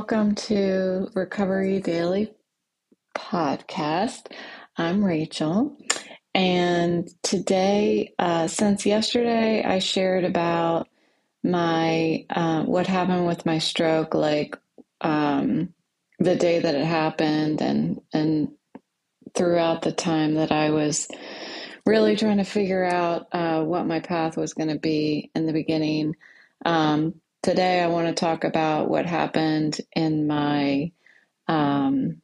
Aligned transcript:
welcome 0.00 0.34
to 0.34 1.10
Recovery 1.14 1.78
Daily 1.78 2.32
Podcast. 3.14 4.32
I'm 4.74 5.04
Rachel, 5.04 5.76
and 6.34 7.06
today, 7.22 8.14
uh, 8.18 8.46
since 8.46 8.86
yesterday, 8.86 9.62
I 9.62 9.78
shared 9.78 10.24
about 10.24 10.88
my 11.44 12.24
uh, 12.30 12.62
what 12.62 12.86
happened 12.86 13.26
with 13.26 13.44
my 13.44 13.58
stroke, 13.58 14.14
like 14.14 14.56
um, 15.02 15.74
the 16.18 16.34
day 16.34 16.60
that 16.60 16.74
it 16.74 16.86
happened, 16.86 17.60
and 17.60 18.00
and 18.10 18.52
throughout 19.34 19.82
the 19.82 19.92
time 19.92 20.36
that 20.36 20.50
I 20.50 20.70
was 20.70 21.08
really 21.84 22.16
trying 22.16 22.38
to 22.38 22.44
figure 22.44 22.86
out 22.86 23.26
uh, 23.32 23.62
what 23.62 23.86
my 23.86 24.00
path 24.00 24.38
was 24.38 24.54
going 24.54 24.70
to 24.70 24.78
be 24.78 25.30
in 25.34 25.44
the 25.44 25.52
beginning. 25.52 26.16
Um, 26.64 27.20
today, 27.42 27.80
I 27.82 27.88
want 27.88 28.08
to 28.08 28.14
talk 28.14 28.44
about 28.44 28.88
what 28.88 29.06
happened 29.06 29.78
in 29.94 30.26
my 30.26 30.92
um, 31.48 32.22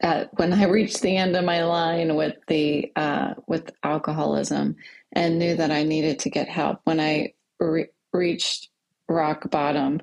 at, 0.00 0.30
when 0.38 0.52
I 0.52 0.64
reached 0.68 1.02
the 1.02 1.16
end 1.16 1.36
of 1.36 1.44
my 1.44 1.64
line 1.64 2.14
with 2.14 2.36
the 2.46 2.92
uh, 2.96 3.34
with 3.46 3.70
alcoholism 3.82 4.76
and 5.12 5.38
knew 5.38 5.56
that 5.56 5.70
I 5.70 5.84
needed 5.84 6.20
to 6.20 6.30
get 6.30 6.48
help 6.48 6.80
when 6.84 7.00
I 7.00 7.34
re- 7.58 7.88
reached 8.12 8.68
rock 9.08 9.50
bottom. 9.50 10.00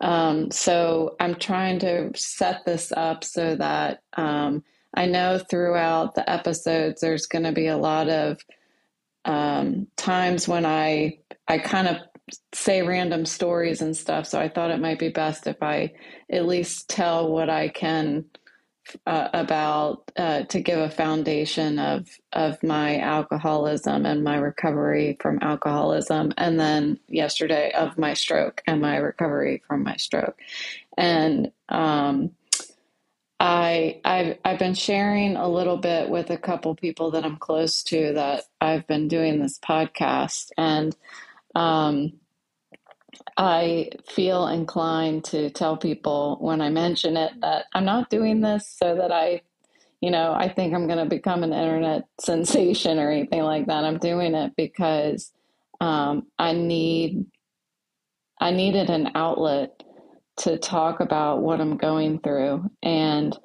Um, 0.00 0.50
so 0.50 1.16
I'm 1.20 1.36
trying 1.36 1.78
to 1.80 2.10
set 2.16 2.64
this 2.66 2.92
up 2.92 3.22
so 3.22 3.54
that 3.56 4.02
um, 4.16 4.64
I 4.96 5.06
know 5.06 5.38
throughout 5.38 6.14
the 6.14 6.28
episodes 6.28 7.00
there's 7.00 7.26
going 7.26 7.44
to 7.44 7.52
be 7.52 7.68
a 7.68 7.76
lot 7.76 8.08
of 8.08 8.38
um, 9.24 9.86
times 9.96 10.48
when 10.48 10.66
I 10.66 11.18
I 11.46 11.58
kind 11.58 11.88
of 11.88 11.98
say 12.52 12.82
random 12.82 13.26
stories 13.26 13.82
and 13.82 13.96
stuff. 13.96 14.26
So 14.26 14.40
I 14.40 14.48
thought 14.48 14.70
it 14.70 14.80
might 14.80 14.98
be 14.98 15.08
best 15.08 15.46
if 15.46 15.62
I 15.62 15.92
at 16.30 16.46
least 16.46 16.88
tell 16.88 17.30
what 17.30 17.50
I 17.50 17.68
can 17.68 18.24
uh, 19.06 19.28
about 19.32 20.10
uh, 20.16 20.42
to 20.44 20.60
give 20.60 20.78
a 20.78 20.90
foundation 20.90 21.78
of 21.78 22.08
of 22.32 22.62
my 22.62 22.98
alcoholism 22.98 24.06
and 24.06 24.24
my 24.24 24.36
recovery 24.36 25.16
from 25.20 25.38
alcoholism, 25.42 26.32
and 26.36 26.58
then 26.58 26.98
yesterday 27.08 27.72
of 27.72 27.98
my 27.98 28.14
stroke 28.14 28.62
and 28.66 28.80
my 28.80 28.96
recovery 28.96 29.62
from 29.66 29.82
my 29.82 29.96
stroke, 29.96 30.38
and 30.96 31.52
um, 31.68 32.30
I 33.40 34.00
I've 34.04 34.38
I've 34.44 34.58
been 34.58 34.74
sharing 34.74 35.36
a 35.36 35.48
little 35.48 35.76
bit 35.76 36.08
with 36.08 36.30
a 36.30 36.38
couple 36.38 36.74
people 36.74 37.10
that 37.12 37.24
I'm 37.24 37.36
close 37.36 37.82
to 37.84 38.14
that 38.14 38.44
I've 38.60 38.86
been 38.86 39.08
doing 39.08 39.38
this 39.38 39.58
podcast, 39.58 40.50
and 40.56 40.96
um, 41.58 42.12
I 43.36 43.90
feel 44.08 44.46
inclined 44.46 45.24
to 45.24 45.50
tell 45.50 45.76
people 45.76 46.38
when 46.40 46.60
I 46.60 46.70
mention 46.70 47.16
it 47.16 47.32
that 47.40 47.64
I'm 47.74 47.84
not 47.84 48.10
doing 48.10 48.40
this 48.40 48.72
so 48.78 48.94
that 48.94 49.10
I, 49.10 49.42
you 50.00 50.12
know, 50.12 50.32
I 50.32 50.48
think 50.48 50.72
I'm 50.72 50.86
going 50.86 51.00
to 51.00 51.16
become 51.16 51.42
an 51.42 51.52
internet 51.52 52.04
sensation 52.20 53.00
or 53.00 53.10
anything 53.10 53.42
like 53.42 53.66
that. 53.66 53.84
I'm 53.84 53.98
doing 53.98 54.34
it 54.34 54.52
because 54.56 55.32
um, 55.80 56.28
I 56.38 56.52
need, 56.52 57.26
I 58.40 58.52
needed 58.52 58.88
an 58.88 59.10
outlet 59.16 59.82
to 60.38 60.58
talk 60.58 61.00
about 61.00 61.42
what 61.42 61.60
I'm 61.60 61.76
going 61.76 62.20
through, 62.20 62.70
and 62.80 63.36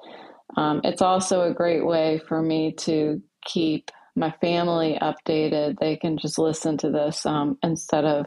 um, 0.56 0.80
it's 0.84 1.02
also 1.02 1.42
a 1.42 1.52
great 1.52 1.84
way 1.84 2.20
for 2.28 2.40
me 2.40 2.72
to 2.78 3.20
keep 3.44 3.90
my 4.16 4.32
family 4.40 4.98
updated. 5.00 5.78
They 5.78 5.96
can 5.96 6.18
just 6.18 6.38
listen 6.38 6.78
to 6.78 6.90
this 6.90 7.26
um, 7.26 7.58
instead 7.62 8.04
of 8.04 8.26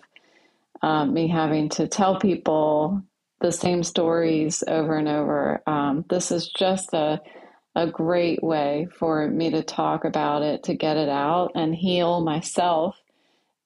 um, 0.81 1.13
me 1.13 1.27
having 1.27 1.69
to 1.69 1.87
tell 1.87 2.19
people 2.19 3.03
the 3.41 3.51
same 3.51 3.83
stories 3.83 4.63
over 4.67 4.95
and 4.95 5.07
over. 5.07 5.61
Um, 5.67 6.05
this 6.09 6.31
is 6.31 6.49
just 6.49 6.93
a 6.93 7.21
a 7.75 7.87
great 7.87 8.43
way 8.43 8.87
for 8.99 9.27
me 9.29 9.51
to 9.51 9.63
talk 9.63 10.03
about 10.03 10.41
it, 10.41 10.63
to 10.63 10.73
get 10.73 10.97
it 10.97 11.09
out, 11.09 11.51
and 11.55 11.75
heal 11.75 12.21
myself, 12.21 12.97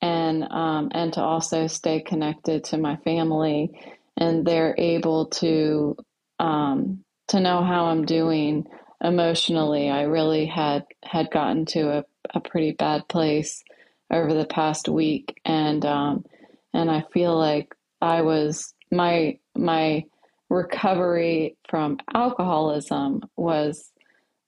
and 0.01 0.43
um, 0.51 0.89
and 0.93 1.13
to 1.13 1.21
also 1.21 1.67
stay 1.67 2.01
connected 2.01 2.65
to 2.65 2.77
my 2.77 2.97
family, 2.97 3.71
and 4.17 4.45
they're 4.45 4.75
able 4.77 5.27
to 5.27 5.95
um, 6.39 7.03
to 7.29 7.39
know 7.39 7.63
how 7.63 7.85
I'm 7.85 8.05
doing 8.05 8.65
emotionally. 9.03 9.89
I 9.89 10.03
really 10.03 10.45
had 10.45 10.85
had 11.03 11.31
gotten 11.31 11.65
to 11.67 11.99
a, 11.99 12.05
a 12.33 12.39
pretty 12.39 12.71
bad 12.71 13.07
place 13.07 13.63
over 14.11 14.33
the 14.33 14.45
past 14.45 14.89
week, 14.89 15.39
and 15.45 15.85
um, 15.85 16.25
and 16.73 16.89
I 16.89 17.03
feel 17.13 17.37
like 17.37 17.73
I 18.01 18.21
was 18.21 18.73
my 18.91 19.39
my 19.55 20.05
recovery 20.49 21.57
from 21.69 21.97
alcoholism 22.13 23.21
was 23.37 23.91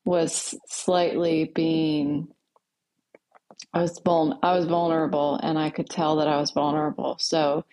was 0.05 0.53
slightly 0.67 1.51
being 1.55 2.27
I 3.73 3.81
was 3.81 3.99
vul- 4.03 4.39
I 4.43 4.55
was 4.55 4.65
vulnerable 4.65 5.39
and 5.41 5.57
I 5.57 5.69
could 5.69 5.89
tell 5.89 6.17
that 6.17 6.27
I 6.27 6.37
was 6.37 6.51
vulnerable. 6.51 7.17
So 7.19 7.65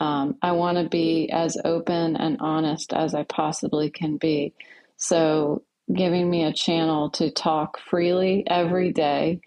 um, 0.00 0.36
I 0.42 0.52
want 0.52 0.78
to 0.78 0.88
be 0.88 1.30
as 1.30 1.58
open 1.64 2.16
and 2.16 2.38
honest 2.40 2.92
as 2.92 3.14
I 3.14 3.24
possibly 3.24 3.90
can 3.90 4.16
be. 4.16 4.54
So 4.96 5.62
giving 5.94 6.28
me 6.28 6.44
a 6.44 6.52
channel 6.52 7.10
to 7.10 7.30
talk 7.30 7.78
freely 7.78 8.44
every 8.46 8.92
day 8.92 9.40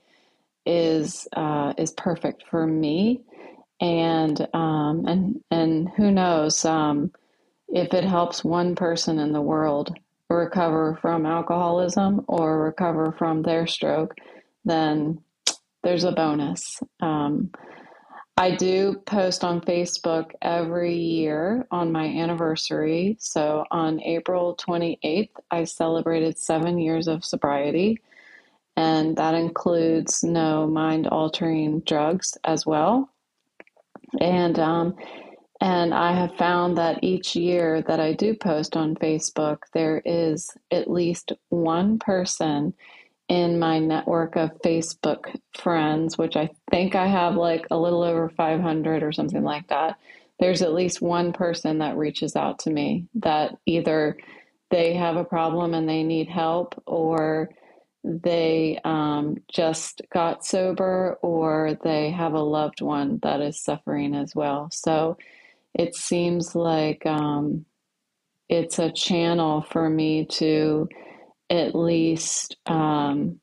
is 0.65 1.27
uh, 1.35 1.73
is 1.77 1.91
perfect 1.91 2.43
for 2.49 2.65
me 2.65 3.21
and 3.81 4.47
um, 4.53 5.05
and 5.07 5.41
and 5.51 5.89
who 5.95 6.11
knows 6.11 6.65
um, 6.65 7.11
if 7.67 7.93
it 7.93 8.03
helps 8.03 8.43
one 8.43 8.75
person 8.75 9.19
in 9.19 9.31
the 9.31 9.41
world 9.41 9.95
recover 10.29 10.97
from 11.01 11.25
alcoholism 11.25 12.23
or 12.27 12.63
recover 12.63 13.13
from 13.17 13.41
their 13.41 13.67
stroke, 13.67 14.15
then 14.63 15.21
there's 15.83 16.03
a 16.03 16.11
bonus. 16.11 16.79
Um, 16.99 17.51
I 18.37 18.51
do 18.51 18.95
post 19.05 19.43
on 19.45 19.61
Facebook 19.61 20.31
every 20.41 20.95
year 20.95 21.67
on 21.71 21.91
my 21.91 22.05
anniversary. 22.05 23.17
So 23.19 23.65
on 23.71 24.01
April 24.01 24.57
28th, 24.57 25.29
I 25.51 25.63
celebrated 25.63 26.37
seven 26.37 26.77
years 26.77 27.07
of 27.07 27.23
sobriety, 27.23 28.01
and 28.75 29.15
that 29.17 29.35
includes 29.35 30.23
no 30.23 30.67
mind 30.67 31.07
altering 31.07 31.79
drugs 31.81 32.37
as 32.43 32.65
well 32.65 33.09
and 34.21 34.59
um, 34.59 34.95
and 35.61 35.93
I 35.93 36.13
have 36.13 36.35
found 36.37 36.77
that 36.77 37.03
each 37.03 37.35
year 37.35 37.81
that 37.83 37.99
I 37.99 38.13
do 38.13 38.35
post 38.35 38.75
on 38.75 38.95
Facebook, 38.95 39.59
there 39.73 40.01
is 40.05 40.49
at 40.69 40.89
least 40.89 41.31
one 41.49 41.97
person 41.97 42.73
in 43.27 43.57
my 43.59 43.79
network 43.79 44.35
of 44.35 44.51
Facebook 44.63 45.35
friends, 45.57 46.17
which 46.17 46.35
I 46.35 46.49
think 46.69 46.95
I 46.95 47.07
have 47.07 47.35
like 47.35 47.65
a 47.71 47.77
little 47.77 48.03
over 48.03 48.29
500 48.29 49.03
or 49.03 49.11
something 49.11 49.43
like 49.43 49.67
that. 49.69 49.97
There's 50.39 50.61
at 50.61 50.73
least 50.73 51.01
one 51.01 51.33
person 51.33 51.79
that 51.79 51.97
reaches 51.97 52.35
out 52.35 52.59
to 52.59 52.69
me 52.69 53.07
that 53.15 53.57
either 53.65 54.17
they 54.69 54.93
have 54.93 55.15
a 55.15 55.23
problem 55.23 55.73
and 55.73 55.87
they 55.87 56.03
need 56.03 56.27
help 56.27 56.81
or 56.85 57.49
they 58.03 58.79
um, 58.83 59.37
just 59.47 60.01
got 60.13 60.45
sober 60.45 61.17
or 61.21 61.77
they 61.83 62.11
have 62.11 62.33
a 62.33 62.39
loved 62.39 62.81
one 62.81 63.19
that 63.23 63.41
is 63.41 63.63
suffering 63.63 64.13
as 64.13 64.35
well. 64.35 64.69
So 64.71 65.17
it 65.73 65.95
seems 65.95 66.55
like 66.55 67.05
um, 67.05 67.65
it's 68.49 68.77
a 68.77 68.91
channel 68.91 69.65
for 69.71 69.89
me 69.89 70.25
to 70.25 70.87
at 71.49 71.75
least 71.75 72.57
um, 72.65 73.39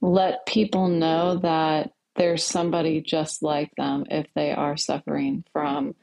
let 0.00 0.46
people 0.46 0.88
know 0.88 1.38
that 1.38 1.92
there's 2.16 2.44
somebody 2.44 3.00
just 3.00 3.42
like 3.42 3.70
them 3.76 4.04
if 4.10 4.26
they 4.34 4.52
are 4.52 4.76
suffering 4.76 5.44
from 5.52 5.94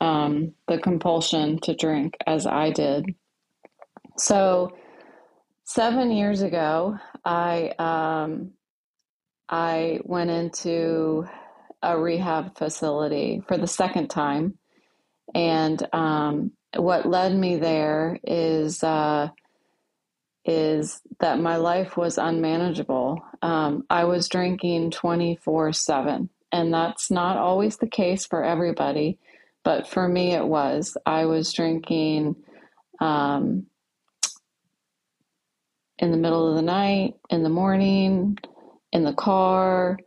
um, 0.00 0.54
the 0.68 0.78
compulsion 0.78 1.58
to 1.60 1.74
drink, 1.74 2.16
as 2.26 2.46
I 2.46 2.70
did. 2.70 3.14
So, 4.16 4.76
seven 5.64 6.10
years 6.10 6.42
ago, 6.42 6.98
I 7.24 7.72
um, 7.78 8.52
I 9.48 10.00
went 10.04 10.30
into 10.30 11.26
a 11.82 11.98
rehab 11.98 12.56
facility 12.56 13.42
for 13.46 13.58
the 13.58 13.66
second 13.66 14.08
time, 14.08 14.58
and 15.34 15.86
um, 15.92 16.52
what 16.76 17.06
led 17.06 17.34
me 17.34 17.56
there 17.56 18.18
is 18.22 18.82
uh, 18.82 19.28
is 20.50 21.00
that 21.20 21.38
my 21.40 21.56
life 21.56 21.96
was 21.96 22.18
unmanageable. 22.18 23.22
Um, 23.42 23.84
I 23.90 24.04
was 24.04 24.28
drinking 24.28 24.90
twenty 24.90 25.36
four 25.44 25.72
seven, 25.72 26.30
and 26.52 26.74
that's 26.74 27.10
not 27.10 27.36
always 27.36 27.76
the 27.76 27.88
case 27.88 28.26
for 28.26 28.42
everybody, 28.44 29.18
but 29.64 29.86
for 29.88 30.08
me 30.08 30.34
it 30.34 30.46
was. 30.46 30.96
I 31.06 31.26
was 31.26 31.52
drinking. 31.52 32.36
Um, 33.00 33.66
in 36.00 36.10
the 36.10 36.16
middle 36.16 36.48
of 36.48 36.56
the 36.56 36.62
night, 36.62 37.14
in 37.28 37.42
the 37.42 37.50
morning, 37.50 38.38
in 38.92 39.04
the 39.04 39.12
car, 39.12 39.98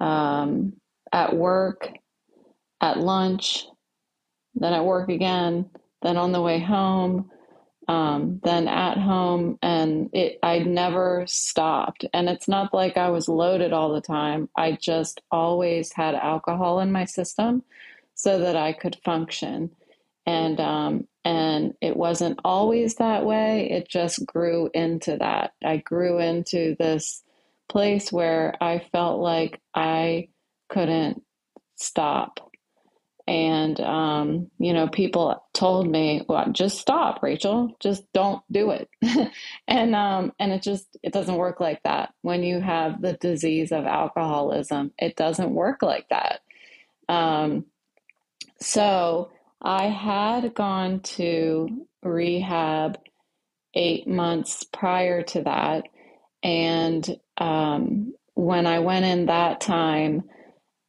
um, 0.00 0.72
at 1.12 1.36
work, 1.36 1.90
at 2.80 2.98
lunch, 2.98 3.66
then 4.54 4.72
at 4.72 4.84
work 4.84 5.10
again, 5.10 5.68
then 6.02 6.16
on 6.16 6.32
the 6.32 6.40
way 6.40 6.58
home, 6.58 7.30
um, 7.90 8.38
then 8.44 8.68
at 8.68 8.98
home, 8.98 9.58
and 9.62 10.10
it 10.12 10.38
I 10.44 10.60
never 10.60 11.24
stopped. 11.26 12.04
And 12.14 12.28
it's 12.28 12.46
not 12.46 12.72
like 12.72 12.96
I 12.96 13.10
was 13.10 13.28
loaded 13.28 13.72
all 13.72 13.92
the 13.92 14.00
time. 14.00 14.48
I 14.56 14.78
just 14.80 15.20
always 15.32 15.92
had 15.92 16.14
alcohol 16.14 16.78
in 16.78 16.92
my 16.92 17.04
system 17.04 17.64
so 18.14 18.38
that 18.38 18.54
I 18.54 18.74
could 18.74 18.96
function. 19.04 19.72
And 20.24 20.60
um, 20.60 21.08
and 21.24 21.74
it 21.80 21.96
wasn't 21.96 22.38
always 22.44 22.94
that 22.96 23.24
way. 23.24 23.68
It 23.72 23.88
just 23.88 24.24
grew 24.24 24.70
into 24.72 25.16
that. 25.16 25.54
I 25.64 25.78
grew 25.78 26.20
into 26.20 26.76
this 26.78 27.24
place 27.68 28.12
where 28.12 28.54
I 28.60 28.86
felt 28.92 29.18
like 29.18 29.60
I 29.74 30.28
couldn't 30.68 31.24
stop 31.74 32.49
and 33.30 33.80
um, 33.80 34.50
you 34.58 34.72
know 34.72 34.88
people 34.88 35.40
told 35.54 35.88
me 35.88 36.24
well 36.28 36.50
just 36.50 36.78
stop 36.78 37.22
rachel. 37.22 37.76
Just 37.78 38.02
don't 38.12 38.42
do 38.50 38.72
it. 38.72 38.90
And 39.68 39.94
um, 39.94 40.32
and 40.40 40.52
it 40.52 40.62
just 40.62 40.96
it 41.04 41.12
doesn't 41.12 41.36
work 41.36 41.60
like 41.60 41.80
that. 41.84 42.12
When 42.22 42.42
you 42.42 42.60
have 42.60 43.00
the 43.00 43.12
disease 43.12 43.70
of 43.70 43.84
alcoholism 43.86 44.92
it 44.98 45.14
doesn't 45.16 45.54
work 45.54 45.82
like 45.82 46.06
that. 46.10 46.40
Um, 47.08 47.66
so 48.60 49.30
i 49.62 49.86
had 49.88 50.54
gone 50.54 51.00
to 51.00 51.86
rehab 52.02 52.98
eight 53.74 54.08
months 54.08 54.64
prior 54.64 55.22
to 55.22 55.42
that. 55.42 55.84
And 56.42 57.08
um, 57.38 58.14
when 58.34 58.66
i 58.66 58.80
went 58.80 59.04
in 59.04 59.26
that 59.26 59.60
time 59.60 60.24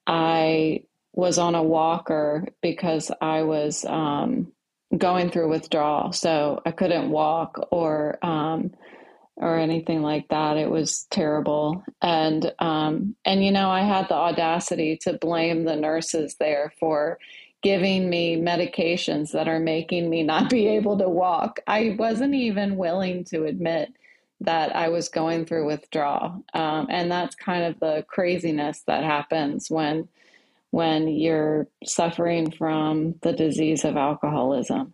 i 0.08 0.82
was 1.14 1.38
on 1.38 1.56
a 1.56 1.64
walker 1.64 2.48
because 2.62 3.12
I 3.22 3.44
was 3.44 3.86
um, 3.86 4.52
going 4.98 5.30
through 5.30 5.50
withdrawal, 5.50 6.12
so 6.12 6.62
I 6.66 6.72
couldn't 6.72 7.10
walk 7.10 7.68
or 7.72 8.18
um, 8.26 8.72
or 9.36 9.58
anything 9.58 10.02
like 10.02 10.28
that. 10.30 10.58
It 10.58 10.70
was 10.70 11.08
terrible, 11.10 11.84
and 12.02 12.52
um, 12.60 13.16
and 13.26 13.44
you 13.44 13.52
know 13.52 13.70
I 13.70 13.82
had 13.82 14.08
the 14.08 14.16
audacity 14.16 14.98
to 15.04 15.14
blame 15.14 15.64
the 15.64 15.76
nurses 15.76 16.36
there 16.40 16.74
for 16.80 17.18
giving 17.62 18.10
me 18.10 18.38
medications 18.38 19.32
that 19.32 19.48
are 19.48 19.60
making 19.60 20.10
me 20.10 20.24
not 20.24 20.50
be 20.50 20.68
able 20.68 20.98
to 20.98 21.10
walk. 21.10 21.60
I 21.68 21.96
wasn't 21.98 22.34
even 22.34 22.76
willing 22.76 23.24
to 23.26 23.46
admit 23.46 23.94
that 24.40 24.76
I 24.76 24.90
was 24.90 25.10
going 25.10 25.46
through 25.46 25.68
withdrawal, 25.68 26.44
um, 26.54 26.88
and 26.90 27.12
that's 27.12 27.36
kind 27.36 27.66
of 27.66 27.80
the 27.80 28.06
craziness 28.08 28.82
that 28.88 29.04
happens 29.04 29.70
when 29.70 30.08
when 30.72 31.08
you're 31.10 31.68
suffering 31.86 32.52
from 32.52 33.16
the 33.22 33.34
disease 33.34 33.86
of 33.86 33.98
alcoholism. 33.98 34.94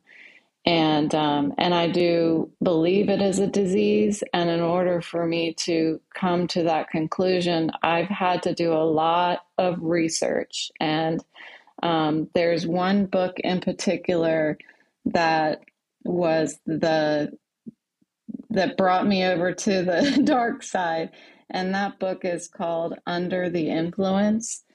And 0.65 1.15
um, 1.15 1.53
and 1.57 1.74
I 1.74 1.88
do 1.88 2.51
believe 2.62 3.07
it 3.07 3.21
is 3.21 3.39
a 3.39 3.47
disease. 3.47 4.21
And 4.33 4.50
in 4.50 4.59
order 4.59 5.01
for 5.01 5.25
me 5.25 5.53
to 5.59 6.01
come 6.13 6.47
to 6.47 6.63
that 6.63 6.89
conclusion, 6.89 7.71
I've 7.83 8.09
had 8.09 8.44
to 8.44 8.53
do 8.53 8.74
a 8.74 8.83
lot 8.83 9.45
of 9.57 9.77
research. 9.79 10.69
And 10.81 11.24
um, 11.81 12.30
there's 12.33 12.68
one 12.68 13.06
book 13.06 13.39
in 13.39 13.62
particular 13.62 14.57
that 15.06 15.62
was 16.03 16.59
the 16.65 17.31
that 18.50 18.77
brought 18.77 19.07
me 19.07 19.23
over 19.23 19.53
to 19.53 19.83
the 19.83 20.21
dark 20.25 20.63
side. 20.63 21.12
And 21.50 21.73
that 21.75 21.97
book 21.97 22.25
is 22.25 22.50
called 22.50 22.95
Under 23.06 23.50
the 23.50 23.69
Influence 23.69 24.65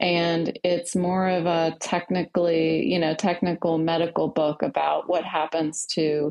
and 0.00 0.58
it's 0.62 0.94
more 0.94 1.28
of 1.28 1.46
a 1.46 1.76
technically 1.80 2.84
you 2.86 2.98
know 2.98 3.14
technical 3.14 3.78
medical 3.78 4.28
book 4.28 4.62
about 4.62 5.08
what 5.08 5.24
happens 5.24 5.86
to 5.86 6.30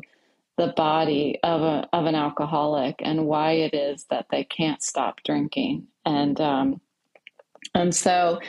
the 0.56 0.72
body 0.76 1.38
of 1.42 1.62
a 1.62 1.88
of 1.92 2.06
an 2.06 2.14
alcoholic 2.14 2.96
and 3.00 3.26
why 3.26 3.52
it 3.52 3.74
is 3.74 4.06
that 4.10 4.26
they 4.30 4.44
can't 4.44 4.82
stop 4.82 5.20
drinking. 5.24 5.86
And 6.04 6.40
um 6.40 6.80
and 7.74 7.94
so 7.94 8.40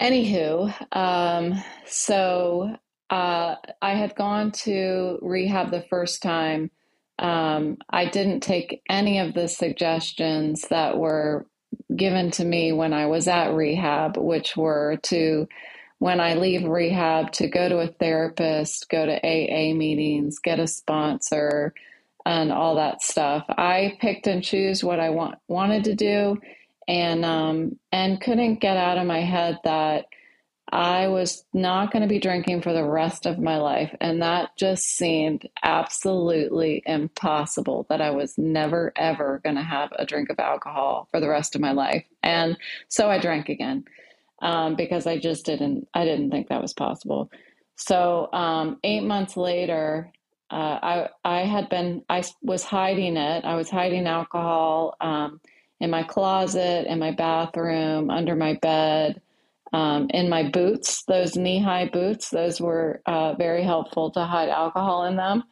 anywho 0.00 0.72
um 0.96 1.62
so 1.84 2.74
uh 3.10 3.56
i 3.82 3.94
had 3.94 4.14
gone 4.16 4.50
to 4.52 5.18
rehab 5.20 5.70
the 5.70 5.84
first 5.90 6.22
time. 6.22 6.70
Um, 7.18 7.76
I 7.90 8.06
didn't 8.06 8.40
take 8.40 8.82
any 8.88 9.18
of 9.20 9.34
the 9.34 9.46
suggestions 9.46 10.62
that 10.70 10.98
were 10.98 11.46
given 11.94 12.30
to 12.32 12.44
me 12.44 12.72
when 12.72 12.92
I 12.92 13.06
was 13.06 13.28
at 13.28 13.54
rehab, 13.54 14.16
which 14.16 14.56
were 14.56 14.98
to, 15.04 15.48
when 15.98 16.20
I 16.20 16.34
leave 16.34 16.64
rehab, 16.64 17.32
to 17.32 17.48
go 17.48 17.68
to 17.68 17.78
a 17.78 17.88
therapist, 17.88 18.88
go 18.90 19.06
to 19.06 19.16
AA 19.16 19.74
meetings, 19.74 20.38
get 20.38 20.60
a 20.60 20.66
sponsor, 20.66 21.74
and 22.26 22.52
all 22.52 22.76
that 22.76 23.02
stuff. 23.02 23.44
I 23.48 23.96
picked 24.00 24.26
and 24.26 24.42
choose 24.42 24.84
what 24.84 25.00
I 25.00 25.10
want 25.10 25.36
wanted 25.48 25.84
to 25.84 25.94
do, 25.94 26.40
and 26.88 27.24
um, 27.24 27.78
and 27.90 28.20
couldn't 28.20 28.60
get 28.60 28.76
out 28.76 28.98
of 28.98 29.06
my 29.06 29.20
head 29.20 29.58
that 29.64 30.06
I 30.72 31.08
was 31.08 31.44
not 31.52 31.92
going 31.92 32.00
to 32.00 32.08
be 32.08 32.18
drinking 32.18 32.62
for 32.62 32.72
the 32.72 32.82
rest 32.84 33.26
of 33.26 33.38
my 33.38 33.58
life. 33.58 33.94
And 34.00 34.22
that 34.22 34.56
just 34.56 34.84
seemed 34.84 35.46
absolutely 35.62 36.82
impossible 36.86 37.84
that 37.90 38.00
I 38.00 38.10
was 38.10 38.38
never, 38.38 38.90
ever 38.96 39.42
going 39.44 39.56
to 39.56 39.62
have 39.62 39.92
a 39.96 40.06
drink 40.06 40.30
of 40.30 40.38
alcohol 40.38 41.08
for 41.10 41.20
the 41.20 41.28
rest 41.28 41.54
of 41.54 41.60
my 41.60 41.72
life. 41.72 42.06
And 42.22 42.56
so 42.88 43.10
I 43.10 43.18
drank 43.18 43.50
again 43.50 43.84
um, 44.40 44.74
because 44.74 45.06
I 45.06 45.18
just 45.18 45.44
didn't, 45.44 45.88
I 45.92 46.06
didn't 46.06 46.30
think 46.30 46.48
that 46.48 46.62
was 46.62 46.72
possible. 46.72 47.30
So 47.76 48.30
um, 48.32 48.78
eight 48.82 49.04
months 49.04 49.36
later, 49.36 50.10
uh, 50.50 50.78
I, 50.82 51.08
I 51.22 51.40
had 51.40 51.68
been, 51.68 52.02
I 52.08 52.24
was 52.40 52.64
hiding 52.64 53.18
it. 53.18 53.44
I 53.44 53.56
was 53.56 53.68
hiding 53.68 54.06
alcohol 54.06 54.96
um, 55.02 55.38
in 55.80 55.90
my 55.90 56.02
closet, 56.02 56.86
in 56.86 56.98
my 56.98 57.10
bathroom, 57.10 58.08
under 58.08 58.34
my 58.34 58.54
bed 58.54 59.20
um, 59.72 60.08
in 60.10 60.28
my 60.28 60.48
boots, 60.50 61.04
those 61.04 61.36
knee 61.36 61.62
high 61.62 61.88
boots, 61.88 62.30
those 62.30 62.60
were 62.60 63.02
uh, 63.06 63.34
very 63.34 63.64
helpful 63.64 64.10
to 64.12 64.24
hide 64.24 64.48
alcohol 64.50 65.04
in 65.06 65.16
them. 65.16 65.44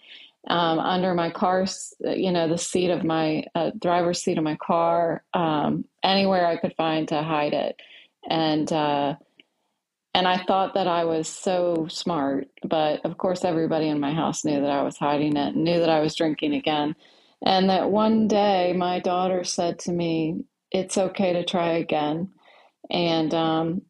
Um, 0.49 0.79
under 0.79 1.15
my 1.15 1.31
car, 1.31 1.67
you 2.01 2.33
know, 2.33 2.49
the 2.49 2.59
seat 2.59 2.91
of 2.91 3.05
my 3.05 3.45
uh, 3.55 3.71
driver's 3.79 4.23
seat 4.23 4.39
of 4.39 4.45
my 4.45 4.57
car, 4.57 5.25
um, 5.35 5.85
anywhere 6.03 6.47
I 6.47 6.57
could 6.57 6.75
find 6.77 7.09
to 7.09 7.23
hide 7.23 7.53
it. 7.53 7.77
And, 8.29 8.71
uh, 8.73 9.17
and 10.15 10.27
I 10.29 10.45
thought 10.45 10.75
that 10.75 10.89
I 10.89 11.05
was 11.05 11.29
so 11.29 11.87
smart, 11.89 12.49
but 12.65 13.05
of 13.05 13.19
course, 13.19 13.45
everybody 13.45 13.89
in 13.89 14.01
my 14.01 14.13
house 14.15 14.45
knew 14.45 14.61
that 14.61 14.71
I 14.71 14.83
was 14.83 14.99
hiding 14.99 15.37
it, 15.37 15.55
knew 15.57 15.81
that 15.81 15.91
I 15.91 16.01
was 16.01 16.17
drinking 16.17 16.55
again. 16.55 16.97
And 17.45 17.71
that 17.71 17.91
one 17.91 18.29
day 18.29 18.75
my 18.77 19.01
daughter 19.01 19.45
said 19.45 19.79
to 19.81 19.93
me, 19.93 20.45
It's 20.71 20.99
okay 20.99 21.35
to 21.35 21.45
try 21.45 21.75
again. 21.75 22.31
And 22.91 23.33
um, 23.35 23.83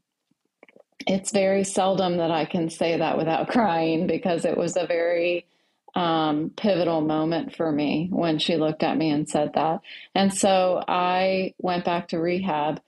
it's 1.07 1.33
very 1.33 1.65
seldom 1.65 2.19
that 2.19 2.31
I 2.31 2.45
can 2.45 2.71
say 2.71 2.99
that 2.99 3.17
without 3.19 3.49
crying 3.51 4.07
because 4.07 4.45
it 4.45 4.57
was 4.57 4.77
a 4.77 4.87
very 4.87 5.47
um, 5.95 6.53
pivotal 6.57 7.01
moment 7.01 7.57
for 7.57 7.71
me 7.73 8.09
when 8.13 8.39
she 8.39 8.57
looked 8.57 8.83
at 8.83 8.97
me 8.97 9.11
and 9.11 9.29
said 9.29 9.53
that. 9.55 9.81
And 10.15 10.33
so 10.33 10.83
I 10.87 11.55
went 11.59 11.85
back 11.85 12.09
to 12.09 12.19
rehab. 12.19 12.81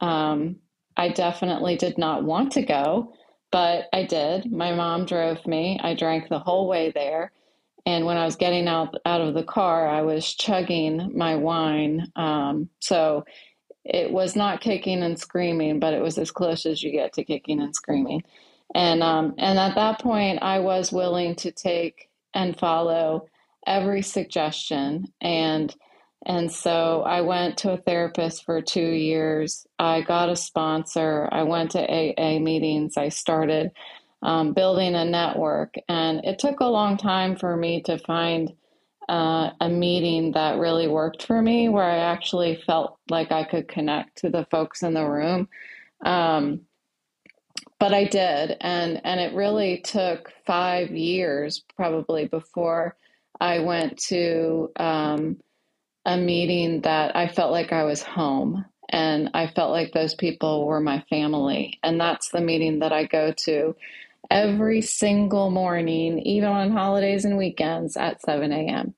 Um, 0.00 0.56
I 0.96 1.08
definitely 1.08 1.76
did 1.76 1.98
not 1.98 2.24
want 2.24 2.52
to 2.52 2.62
go, 2.62 3.12
but 3.50 3.86
I 3.92 4.04
did. 4.04 4.52
My 4.52 4.72
mom 4.74 5.06
drove 5.06 5.44
me. 5.46 5.80
I 5.82 5.94
drank 5.94 6.28
the 6.28 6.38
whole 6.38 6.68
way 6.68 6.92
there. 6.92 7.32
And 7.86 8.06
when 8.06 8.16
I 8.16 8.24
was 8.24 8.36
getting 8.36 8.66
out 8.66 8.94
out 9.04 9.20
of 9.20 9.34
the 9.34 9.42
car, 9.42 9.88
I 9.88 10.02
was 10.02 10.34
chugging 10.34 11.12
my 11.16 11.36
wine. 11.36 12.10
Um, 12.16 12.70
so 12.80 13.24
it 13.84 14.10
was 14.10 14.34
not 14.34 14.60
kicking 14.60 15.02
and 15.02 15.18
screaming, 15.18 15.78
but 15.78 15.94
it 15.94 16.02
was 16.02 16.18
as 16.18 16.30
close 16.30 16.64
as 16.66 16.82
you 16.82 16.90
get 16.90 17.12
to 17.14 17.24
kicking 17.24 17.60
and 17.60 17.74
screaming. 17.74 18.22
And 18.74 19.02
um, 19.02 19.34
and 19.38 19.58
at 19.58 19.74
that 19.74 20.00
point, 20.00 20.42
I 20.42 20.60
was 20.60 20.90
willing 20.90 21.36
to 21.36 21.52
take 21.52 22.08
and 22.32 22.58
follow 22.58 23.28
every 23.66 24.02
suggestion. 24.02 25.12
And 25.20 25.74
and 26.26 26.50
so 26.50 27.02
I 27.02 27.20
went 27.20 27.58
to 27.58 27.72
a 27.72 27.76
therapist 27.76 28.44
for 28.44 28.62
two 28.62 28.80
years. 28.80 29.66
I 29.78 30.00
got 30.00 30.30
a 30.30 30.36
sponsor. 30.36 31.28
I 31.30 31.42
went 31.42 31.72
to 31.72 31.80
AA 31.80 32.38
meetings. 32.38 32.96
I 32.96 33.10
started 33.10 33.72
um, 34.22 34.54
building 34.54 34.94
a 34.94 35.04
network, 35.04 35.74
and 35.86 36.24
it 36.24 36.38
took 36.38 36.60
a 36.60 36.64
long 36.64 36.96
time 36.96 37.36
for 37.36 37.54
me 37.54 37.82
to 37.82 37.98
find 37.98 38.54
uh, 39.08 39.50
a 39.60 39.68
meeting 39.68 40.32
that 40.32 40.58
really 40.58 40.88
worked 40.88 41.26
for 41.26 41.40
me 41.40 41.68
where 41.68 41.84
I 41.84 41.98
actually 41.98 42.62
felt 42.66 42.98
like 43.10 43.32
I 43.32 43.44
could 43.44 43.68
connect 43.68 44.18
to 44.18 44.30
the 44.30 44.46
folks 44.50 44.82
in 44.82 44.94
the 44.94 45.06
room. 45.06 45.48
Um, 46.04 46.62
but 47.78 47.92
I 47.92 48.04
did, 48.04 48.56
and 48.60 49.00
and 49.04 49.20
it 49.20 49.34
really 49.34 49.78
took 49.78 50.32
five 50.46 50.90
years 50.90 51.64
probably 51.76 52.26
before 52.26 52.96
I 53.40 53.60
went 53.60 53.98
to 54.08 54.70
um, 54.76 55.38
a 56.06 56.16
meeting 56.16 56.82
that 56.82 57.16
I 57.16 57.28
felt 57.28 57.52
like 57.52 57.72
I 57.72 57.84
was 57.84 58.02
home, 58.02 58.64
and 58.88 59.30
I 59.34 59.48
felt 59.48 59.70
like 59.70 59.92
those 59.92 60.14
people 60.14 60.66
were 60.66 60.80
my 60.80 61.04
family, 61.10 61.78
and 61.82 62.00
that's 62.00 62.30
the 62.30 62.40
meeting 62.40 62.78
that 62.78 62.92
I 62.92 63.04
go 63.04 63.32
to 63.32 63.76
every 64.30 64.80
single 64.80 65.50
morning, 65.50 66.18
even 66.20 66.48
on 66.48 66.70
holidays 66.72 67.24
and 67.24 67.36
weekends 67.38 67.96
at 67.96 68.20
7 68.22 68.52
a.m. 68.52 68.94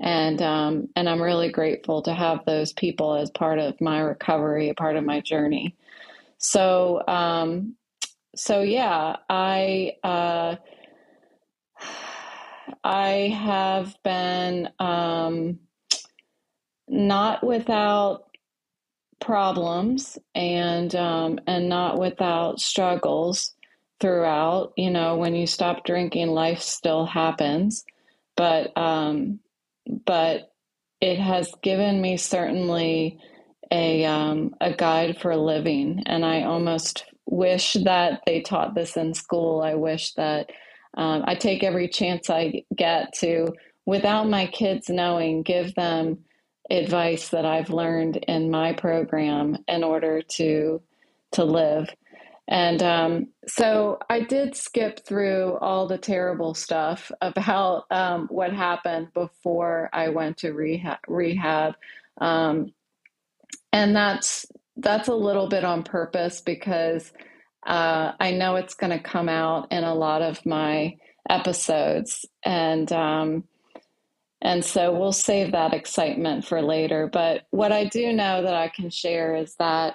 And 0.00 0.42
um, 0.42 0.88
and 0.96 1.08
I'm 1.08 1.22
really 1.22 1.50
grateful 1.50 2.02
to 2.02 2.14
have 2.14 2.44
those 2.44 2.72
people 2.72 3.14
as 3.14 3.30
part 3.30 3.60
of 3.60 3.80
my 3.80 4.00
recovery, 4.00 4.68
a 4.68 4.74
part 4.74 4.96
of 4.96 5.04
my 5.04 5.20
journey. 5.20 5.76
So 6.38 7.02
um, 7.06 7.76
so 8.34 8.62
yeah, 8.62 9.16
I 9.28 9.92
uh, 10.02 10.56
I 12.84 13.10
have 13.44 13.96
been 14.02 14.70
um, 14.80 15.60
not 16.88 17.44
without 17.46 18.24
problems 19.20 20.18
and 20.34 20.94
um, 20.96 21.38
and 21.46 21.68
not 21.68 21.98
without 21.98 22.60
struggles 22.60 23.54
throughout. 24.02 24.74
You 24.76 24.90
know, 24.90 25.16
when 25.16 25.34
you 25.34 25.46
stop 25.46 25.86
drinking, 25.86 26.28
life 26.28 26.60
still 26.60 27.06
happens, 27.06 27.84
but 28.36 28.76
um, 28.76 29.40
but 30.04 30.52
it 31.00 31.18
has 31.18 31.50
given 31.62 32.02
me 32.02 32.18
certainly 32.18 33.18
a 33.70 34.04
um, 34.04 34.54
a 34.60 34.74
guide 34.74 35.18
for 35.22 35.34
living, 35.36 36.02
and 36.04 36.26
I 36.26 36.42
almost 36.42 37.06
wish 37.24 37.74
that 37.84 38.20
they 38.26 38.42
taught 38.42 38.74
this 38.74 38.98
in 38.98 39.14
school. 39.14 39.62
I 39.62 39.76
wish 39.76 40.12
that 40.14 40.50
um, 40.94 41.24
I 41.26 41.36
take 41.36 41.62
every 41.62 41.88
chance 41.88 42.28
I 42.28 42.64
get 42.76 43.14
to, 43.20 43.54
without 43.86 44.28
my 44.28 44.46
kids 44.46 44.90
knowing, 44.90 45.42
give 45.42 45.74
them 45.74 46.18
advice 46.70 47.30
that 47.30 47.46
I've 47.46 47.70
learned 47.70 48.16
in 48.16 48.50
my 48.50 48.72
program 48.74 49.58
in 49.68 49.84
order 49.84 50.22
to 50.36 50.82
to 51.32 51.44
live. 51.44 51.88
And 52.48 52.82
um, 52.82 53.28
so 53.46 53.98
I 54.10 54.20
did 54.20 54.56
skip 54.56 55.06
through 55.06 55.56
all 55.60 55.86
the 55.86 55.98
terrible 55.98 56.54
stuff 56.54 57.10
about 57.20 57.84
um, 57.90 58.26
what 58.30 58.52
happened 58.52 59.08
before 59.14 59.88
I 59.92 60.08
went 60.08 60.38
to 60.38 60.52
rehab. 60.52 60.98
rehab. 61.06 61.74
Um, 62.20 62.72
and 63.72 63.94
that's 63.94 64.46
that's 64.76 65.08
a 65.08 65.14
little 65.14 65.48
bit 65.48 65.64
on 65.64 65.82
purpose 65.82 66.40
because 66.40 67.12
uh, 67.66 68.12
I 68.18 68.32
know 68.32 68.56
it's 68.56 68.74
going 68.74 68.90
to 68.90 69.02
come 69.02 69.28
out 69.28 69.70
in 69.70 69.84
a 69.84 69.94
lot 69.94 70.22
of 70.22 70.44
my 70.44 70.96
episodes, 71.28 72.26
and 72.44 72.90
um, 72.92 73.44
and 74.40 74.64
so 74.64 74.92
we'll 74.92 75.12
save 75.12 75.52
that 75.52 75.72
excitement 75.72 76.44
for 76.44 76.60
later. 76.60 77.08
But 77.10 77.42
what 77.50 77.70
I 77.70 77.84
do 77.84 78.12
know 78.12 78.42
that 78.42 78.54
I 78.54 78.68
can 78.68 78.90
share 78.90 79.36
is 79.36 79.54
that 79.56 79.94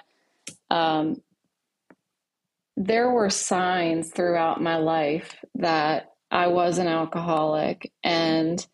um, 0.70 1.16
there 2.78 3.10
were 3.10 3.28
signs 3.28 4.10
throughout 4.10 4.62
my 4.62 4.76
life 4.76 5.34
that 5.56 6.12
I 6.30 6.46
was 6.46 6.78
an 6.78 6.86
alcoholic, 6.86 7.92
and 8.04 8.64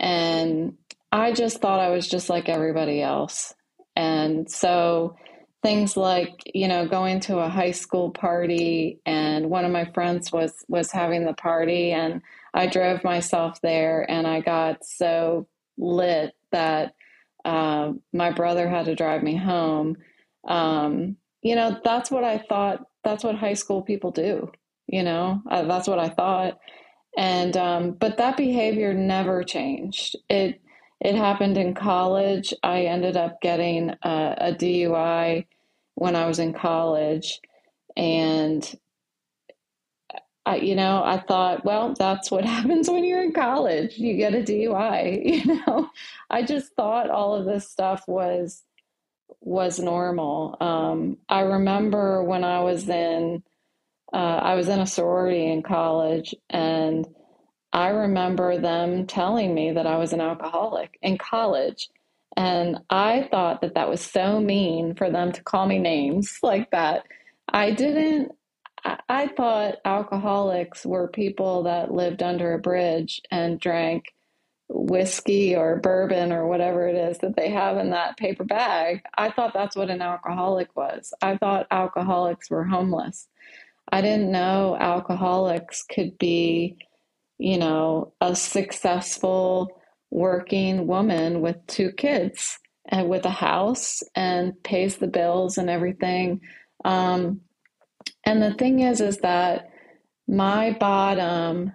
and 0.00 0.74
I 1.12 1.32
just 1.32 1.60
thought 1.60 1.78
I 1.80 1.90
was 1.90 2.08
just 2.08 2.28
like 2.28 2.48
everybody 2.48 3.00
else, 3.00 3.54
and 3.94 4.50
so 4.50 5.16
things 5.62 5.96
like 5.96 6.42
you 6.54 6.66
know 6.66 6.88
going 6.88 7.20
to 7.20 7.38
a 7.38 7.48
high 7.48 7.70
school 7.70 8.10
party 8.10 8.98
and 9.06 9.48
one 9.50 9.64
of 9.64 9.70
my 9.70 9.84
friends 9.92 10.32
was 10.32 10.52
was 10.68 10.90
having 10.90 11.26
the 11.26 11.34
party 11.34 11.92
and 11.92 12.22
i 12.54 12.66
drove 12.66 13.04
myself 13.04 13.60
there 13.60 14.10
and 14.10 14.26
i 14.26 14.40
got 14.40 14.82
so 14.82 15.46
lit 15.76 16.34
that 16.50 16.94
uh, 17.44 17.92
my 18.12 18.30
brother 18.30 18.68
had 18.68 18.84
to 18.84 18.94
drive 18.94 19.22
me 19.22 19.36
home. 19.36 19.96
Um, 20.46 21.16
you 21.42 21.54
know 21.54 21.78
that's 21.82 22.10
what 22.10 22.24
i 22.24 22.36
thought 22.36 22.86
that's 23.04 23.24
what 23.24 23.36
high 23.36 23.54
school 23.54 23.82
people 23.82 24.10
do 24.10 24.50
you 24.86 25.02
know 25.02 25.40
uh, 25.50 25.62
that's 25.62 25.88
what 25.88 25.98
i 25.98 26.08
thought 26.08 26.58
and 27.16 27.56
um, 27.56 27.92
but 27.92 28.18
that 28.18 28.36
behavior 28.36 28.94
never 28.94 29.42
changed 29.42 30.16
it 30.28 30.60
it 31.00 31.14
happened 31.14 31.56
in 31.56 31.74
college. 31.74 32.52
I 32.62 32.82
ended 32.82 33.16
up 33.16 33.40
getting 33.40 33.90
a, 34.02 34.34
a 34.38 34.52
DUI 34.52 35.46
when 35.94 36.14
I 36.14 36.26
was 36.26 36.38
in 36.38 36.52
college. 36.52 37.40
And 37.96 38.78
I, 40.44 40.56
you 40.56 40.74
know, 40.74 41.02
I 41.02 41.18
thought, 41.18 41.64
well, 41.64 41.94
that's 41.98 42.30
what 42.30 42.44
happens 42.56 42.90
when 42.90 43.04
you're 43.04 43.22
in 43.22 43.32
college. 43.32 43.96
You 43.96 44.16
get 44.16 44.34
a 44.34 44.42
DUI. 44.42 45.24
You 45.46 45.62
know, 45.66 45.88
I 46.28 46.42
just 46.42 46.74
thought 46.74 47.10
all 47.10 47.34
of 47.34 47.46
this 47.46 47.68
stuff 47.68 48.04
was 48.06 48.62
was 49.40 49.78
normal. 49.78 50.56
Um, 50.60 51.18
I 51.28 51.40
remember 51.40 52.22
when 52.22 52.44
I 52.44 52.60
was 52.60 52.88
in 52.88 53.42
uh, 54.12 54.16
I 54.16 54.54
was 54.54 54.68
in 54.68 54.80
a 54.80 54.86
sorority 54.86 55.46
in 55.46 55.62
college, 55.62 56.34
and 56.48 57.06
I 57.72 57.88
remember 57.88 58.58
them 58.58 59.06
telling 59.06 59.54
me 59.54 59.72
that 59.72 59.86
I 59.86 59.98
was 59.98 60.12
an 60.12 60.20
alcoholic 60.20 60.98
in 61.02 61.18
college. 61.18 61.88
And 62.36 62.78
I 62.90 63.28
thought 63.30 63.60
that 63.60 63.74
that 63.74 63.88
was 63.88 64.00
so 64.00 64.40
mean 64.40 64.94
for 64.94 65.10
them 65.10 65.32
to 65.32 65.42
call 65.42 65.66
me 65.66 65.78
names 65.78 66.38
like 66.42 66.70
that. 66.70 67.04
I 67.52 67.72
didn't, 67.72 68.32
I, 69.08 69.28
thought 69.36 69.76
alcoholics 69.84 70.86
were 70.86 71.08
people 71.08 71.64
that 71.64 71.92
lived 71.92 72.22
under 72.22 72.54
a 72.54 72.58
bridge 72.58 73.20
and 73.30 73.60
drank 73.60 74.06
whiskey 74.72 75.56
or 75.56 75.76
bourbon 75.76 76.32
or 76.32 76.46
whatever 76.46 76.86
it 76.86 76.96
is 76.96 77.18
that 77.18 77.36
they 77.36 77.50
have 77.50 77.76
in 77.76 77.90
that 77.90 78.16
paper 78.16 78.44
bag. 78.44 79.02
I 79.18 79.30
thought 79.30 79.52
that's 79.52 79.76
what 79.76 79.90
an 79.90 80.00
alcoholic 80.00 80.74
was. 80.76 81.12
I 81.20 81.36
thought 81.36 81.66
alcoholics 81.70 82.50
were 82.50 82.64
homeless. 82.64 83.28
I 83.92 84.00
didn't 84.00 84.30
know 84.30 84.76
alcoholics 84.78 85.82
could 85.82 86.16
be 86.18 86.78
you 87.40 87.56
know, 87.56 88.12
a 88.20 88.36
successful 88.36 89.80
working 90.10 90.86
woman 90.86 91.40
with 91.40 91.56
two 91.66 91.90
kids 91.90 92.58
and 92.86 93.08
with 93.08 93.24
a 93.24 93.30
house 93.30 94.02
and 94.14 94.62
pays 94.62 94.98
the 94.98 95.06
bills 95.06 95.56
and 95.56 95.70
everything. 95.70 96.42
Um, 96.84 97.40
and 98.26 98.42
the 98.42 98.52
thing 98.52 98.80
is, 98.80 99.00
is 99.00 99.18
that 99.18 99.70
my 100.28 100.76
bottom, 100.78 101.72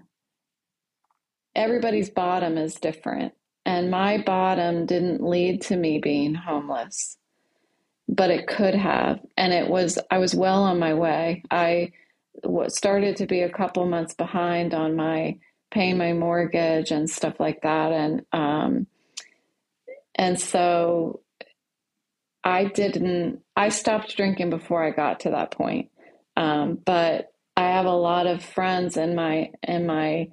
everybody's 1.55 2.09
bottom 2.09 2.57
is 2.57 2.75
different. 2.75 3.33
And 3.65 3.89
my 3.89 4.19
bottom 4.19 4.85
didn't 4.85 5.23
lead 5.23 5.61
to 5.63 5.75
me 5.75 5.99
being 5.99 6.35
homeless, 6.35 7.17
but 8.07 8.29
it 8.29 8.47
could 8.47 8.75
have. 8.75 9.19
And 9.37 9.53
it 9.53 9.69
was, 9.69 9.97
I 10.11 10.19
was 10.19 10.35
well 10.35 10.63
on 10.63 10.77
my 10.77 10.93
way. 10.93 11.43
I 11.49 11.91
started 12.67 13.15
to 13.17 13.25
be 13.25 13.41
a 13.41 13.49
couple 13.49 13.85
months 13.87 14.13
behind 14.13 14.73
on 14.73 14.95
my 14.95 15.37
paying 15.71 15.97
my 15.97 16.13
mortgage 16.13 16.91
and 16.91 17.09
stuff 17.09 17.39
like 17.39 17.61
that. 17.61 17.91
And 17.91 18.25
um, 18.31 18.87
and 20.15 20.39
so 20.39 21.21
I 22.43 22.65
didn't. 22.65 23.41
I 23.55 23.69
stopped 23.69 24.15
drinking 24.15 24.49
before 24.49 24.83
I 24.83 24.91
got 24.91 25.21
to 25.21 25.31
that 25.31 25.51
point. 25.51 25.89
Um, 26.37 26.79
but 26.83 27.33
I 27.57 27.69
have 27.69 27.85
a 27.85 27.91
lot 27.91 28.27
of 28.27 28.43
friends 28.43 28.97
in 28.97 29.15
my 29.15 29.51
in 29.63 29.85
my 29.85 30.29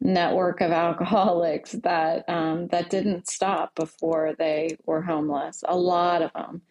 network 0.00 0.60
of 0.60 0.70
alcoholics 0.70 1.72
that 1.72 2.28
um, 2.28 2.68
that 2.68 2.90
didn't 2.90 3.28
stop 3.28 3.74
before 3.74 4.34
they 4.38 4.76
were 4.86 5.02
homeless. 5.02 5.62
A 5.66 5.76
lot 5.76 6.22
of 6.22 6.32
them, 6.32 6.62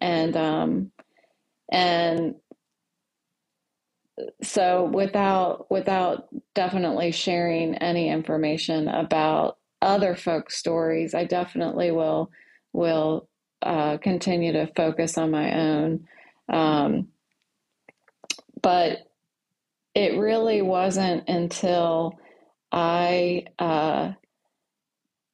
and 0.00 0.36
um, 0.36 0.92
and 1.70 2.34
so 4.42 4.84
without 4.84 5.70
without 5.70 6.28
definitely 6.54 7.12
sharing 7.12 7.76
any 7.76 8.08
information 8.08 8.88
about 8.88 9.58
other 9.80 10.14
folks' 10.14 10.56
stories, 10.56 11.14
I 11.14 11.24
definitely 11.24 11.90
will 11.90 12.30
will 12.72 13.28
uh, 13.62 13.98
continue 13.98 14.52
to 14.52 14.66
focus 14.74 15.16
on 15.18 15.30
my 15.30 15.52
own. 15.52 16.06
Um, 16.48 17.08
but 18.60 18.98
it 19.94 20.18
really 20.18 20.62
wasn't 20.62 21.28
until 21.28 22.18
I 22.72 23.44
uh, 23.58 24.12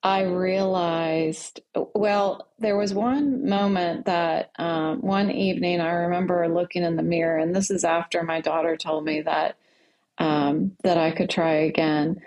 I 0.02 0.22
realized, 0.22 1.60
well, 1.74 2.48
there 2.58 2.76
was 2.76 2.94
one 2.94 3.48
moment 3.48 4.06
that 4.06 4.50
um, 4.58 5.00
one 5.00 5.30
evening 5.30 5.80
I 5.80 5.90
remember 5.90 6.48
looking 6.48 6.84
in 6.84 6.96
the 6.96 7.02
mirror, 7.02 7.38
and 7.38 7.54
this 7.54 7.70
is 7.70 7.84
after 7.84 8.22
my 8.22 8.40
daughter 8.40 8.76
told 8.76 9.04
me 9.04 9.22
that 9.22 9.56
um, 10.18 10.72
that 10.82 10.98
I 10.98 11.12
could 11.12 11.30
try 11.30 11.54
again. 11.54 12.20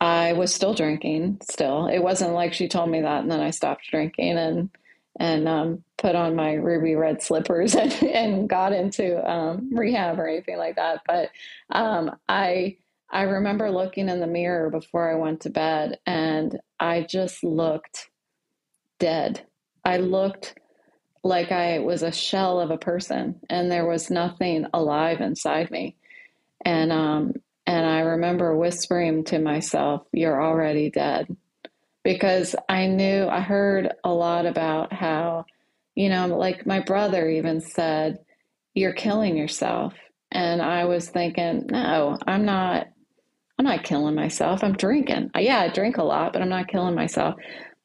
I 0.00 0.34
was 0.34 0.52
still 0.54 0.74
drinking. 0.74 1.38
Still, 1.42 1.86
it 1.86 2.00
wasn't 2.00 2.34
like 2.34 2.52
she 2.52 2.68
told 2.68 2.90
me 2.90 3.00
that, 3.02 3.22
and 3.22 3.30
then 3.30 3.40
I 3.40 3.50
stopped 3.50 3.90
drinking 3.90 4.38
and 4.38 4.70
and 5.18 5.46
um, 5.48 5.84
put 5.96 6.16
on 6.16 6.34
my 6.34 6.54
ruby 6.54 6.96
red 6.96 7.22
slippers 7.22 7.74
and, 7.76 7.92
and 8.02 8.48
got 8.48 8.72
into 8.72 9.28
um, 9.28 9.70
rehab 9.72 10.18
or 10.18 10.28
anything 10.28 10.58
like 10.58 10.76
that. 10.76 11.02
But 11.06 11.30
um, 11.70 12.16
I 12.28 12.76
I 13.10 13.22
remember 13.22 13.70
looking 13.70 14.08
in 14.08 14.20
the 14.20 14.26
mirror 14.26 14.70
before 14.70 15.10
I 15.10 15.16
went 15.16 15.42
to 15.42 15.50
bed 15.50 15.98
and 16.06 16.58
I 16.80 17.02
just 17.02 17.44
looked 17.44 18.10
dead. 19.00 19.46
I 19.84 19.98
looked 19.98 20.58
like 21.24 21.52
I 21.52 21.80
was 21.80 22.02
a 22.02 22.12
shell 22.12 22.60
of 22.60 22.70
a 22.70 22.78
person 22.78 23.40
and 23.50 23.70
there 23.72 23.86
was 23.86 24.10
nothing 24.10 24.66
alive 24.74 25.20
inside 25.20 25.70
me. 25.70 25.96
and 26.64 26.92
um, 26.92 27.34
and 27.66 27.86
I 27.86 28.00
remember 28.00 28.56
whispering 28.56 29.24
to 29.26 29.38
myself, 29.38 30.02
"You're 30.12 30.42
already 30.42 30.90
dead," 30.90 31.36
because 32.04 32.56
I 32.68 32.86
knew 32.88 33.28
I 33.28 33.40
heard 33.40 33.94
a 34.04 34.10
lot 34.12 34.46
about 34.46 34.92
how, 34.92 35.46
you 35.96 36.08
know, 36.10 36.26
like 36.28 36.66
my 36.66 36.80
brother 36.80 37.28
even 37.30 37.60
said, 37.60 38.18
"You're 38.74 38.92
killing 38.94 39.36
yourself," 39.36 39.94
and 40.32 40.62
I 40.62 40.86
was 40.86 41.10
thinking, 41.10 41.66
"No, 41.70 42.18
I'm 42.26 42.44
not." 42.46 42.88
I'm 43.58 43.64
not 43.64 43.84
killing 43.84 44.14
myself. 44.14 44.64
I'm 44.64 44.72
drinking. 44.76 45.30
Yeah, 45.38 45.60
I 45.60 45.68
drink 45.68 45.96
a 45.96 46.02
lot, 46.02 46.32
but 46.32 46.42
I'm 46.42 46.48
not 46.48 46.68
killing 46.68 46.94
myself. 46.94 47.36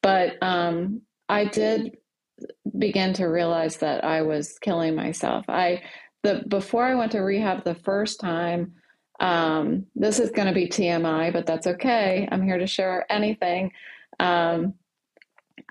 But 0.02 0.42
um, 0.42 1.02
I 1.28 1.46
did 1.46 1.98
begin 2.78 3.14
to 3.14 3.26
realize 3.26 3.78
that 3.78 4.04
I 4.04 4.22
was 4.22 4.58
killing 4.60 4.96
myself. 4.96 5.46
I 5.48 5.82
the 6.24 6.44
before 6.48 6.86
I 6.86 6.96
went 6.96 7.12
to 7.14 7.20
rehab 7.20 7.64
the 7.64 7.76
first 7.76 8.20
time. 8.20 8.74
Um, 9.20 9.86
this 9.96 10.18
is 10.20 10.32
going 10.32 10.48
to 10.48 10.54
be 10.54 10.68
TMI, 10.68 11.34
but 11.34 11.46
that's 11.46 11.68
okay. 11.68 12.28
I'm 12.32 12.42
here 12.42 12.58
to 12.58 12.68
share 12.68 13.06
anything. 13.12 13.72
Um, 14.18 14.76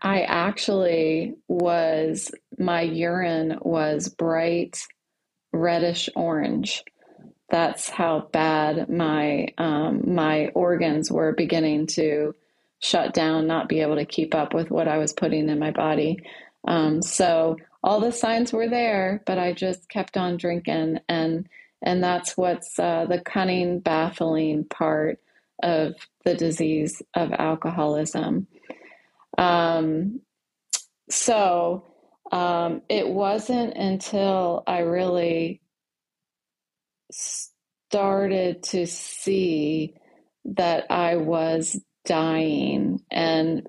I 0.03 0.23
actually 0.23 1.35
was 1.49 2.31
my 2.59 2.83
urine 2.83 3.59
was 3.63 4.11
bright 4.11 4.79
reddish 5.53 6.11
orange 6.15 6.85
that's 7.51 7.89
how 7.89 8.29
bad 8.33 8.89
my 8.89 9.49
um, 9.57 10.03
my 10.15 10.49
organs 10.49 11.11
were 11.11 11.33
beginning 11.33 11.87
to 11.87 12.35
shut 12.81 13.15
down, 13.15 13.47
not 13.47 13.69
be 13.69 13.81
able 13.81 13.97
to 13.97 14.05
keep 14.05 14.35
up 14.35 14.55
with 14.55 14.71
what 14.71 14.89
I 14.89 14.99
was 14.99 15.13
putting 15.13 15.49
in 15.49 15.59
my 15.59 15.71
body. 15.71 16.21
Um, 16.67 17.03
so 17.03 17.57
all 17.83 18.01
the 18.01 18.13
signs 18.13 18.53
were 18.53 18.69
there, 18.69 19.23
but 19.27 19.39
I 19.39 19.53
just 19.53 19.89
kept 19.89 20.17
on 20.17 20.37
drinking, 20.37 21.01
and 21.09 21.49
and 21.83 22.03
that's 22.03 22.37
what's 22.37 22.79
uh, 22.79 23.07
the 23.09 23.21
cunning, 23.21 23.81
baffling 23.81 24.65
part 24.65 25.21
of 25.63 25.95
the 26.25 26.35
disease 26.35 27.03
of 27.15 27.33
alcoholism. 27.33 28.47
Um, 29.39 30.21
so 31.09 31.85
um, 32.31 32.83
it 32.89 33.09
wasn't 33.09 33.75
until 33.77 34.63
I 34.67 34.81
really 34.81 35.63
started 37.11 38.63
to 38.65 38.87
see 38.87 39.95
that 40.45 40.87
I 40.91 41.17
was 41.17 41.81
dying 42.05 43.01
and 43.11 43.69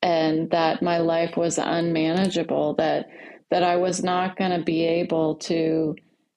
and 0.00 0.50
that 0.50 0.82
my 0.82 0.98
life 0.98 1.36
was 1.36 1.58
unmanageable 1.58 2.74
that 2.74 3.06
that 3.50 3.62
I 3.62 3.76
was 3.76 4.02
not 4.02 4.36
going 4.36 4.50
to 4.50 4.64
be 4.64 4.84
able 4.84 5.36
to 5.36 5.94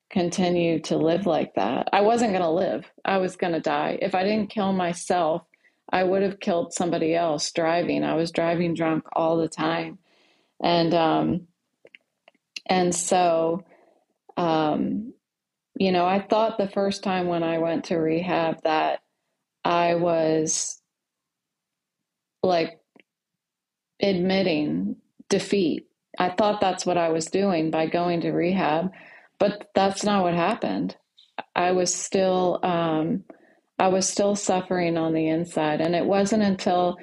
continue 0.10 0.80
to 0.82 0.98
live 0.98 1.26
like 1.26 1.56
that. 1.56 1.88
I 1.94 2.02
wasn't 2.02 2.32
going 2.32 2.44
to 2.44 2.50
live. 2.50 2.86
I 3.04 3.18
was 3.18 3.38
going 3.38 3.54
to 3.54 3.62
die. 3.62 3.98
If 4.02 4.14
I 4.14 4.24
didn't 4.24 4.50
kill 4.50 4.74
myself, 4.74 5.44
I 5.92 6.04
would 6.04 6.24
have 6.24 6.40
killed 6.40 6.74
somebody 6.74 7.16
else 7.16 7.52
driving. 7.52 8.04
I 8.04 8.16
was 8.16 8.32
driving 8.32 8.74
drunk 8.74 9.06
all 9.14 9.38
the 9.38 9.48
time. 9.48 10.00
And 10.64 10.94
um 10.94 11.48
and 12.66 12.96
so 12.96 13.64
um 14.38 15.14
you 15.78 15.92
know, 15.92 16.06
I 16.06 16.22
thought 16.22 16.58
the 16.58 16.70
first 16.70 17.04
time 17.04 17.28
when 17.28 17.44
I 17.44 17.60
went 17.60 17.86
to 17.86 17.98
rehab 17.98 18.64
that 18.64 19.02
I 19.64 19.96
was 19.96 20.82
like 22.44 22.80
admitting 24.02 24.98
defeat. 25.30 25.88
I 26.20 26.30
thought 26.30 26.62
that's 26.62 26.86
what 26.86 26.98
I 26.98 27.10
was 27.10 27.28
doing 27.28 27.72
by 27.72 27.88
going 27.88 28.22
to 28.22 28.32
rehab, 28.32 28.92
but 29.40 29.70
that's 29.76 30.04
not 30.04 30.24
what 30.24 30.34
happened. 30.34 30.98
I 31.56 31.74
was 31.74 31.94
still 31.94 32.60
um, 32.64 33.26
I 33.80 33.90
was 33.90 34.08
still 34.10 34.36
suffering 34.36 34.98
on 34.98 35.14
the 35.14 35.28
inside, 35.28 35.82
and 35.82 35.96
it 35.96 36.06
wasn't 36.06 36.44
until 36.44 36.98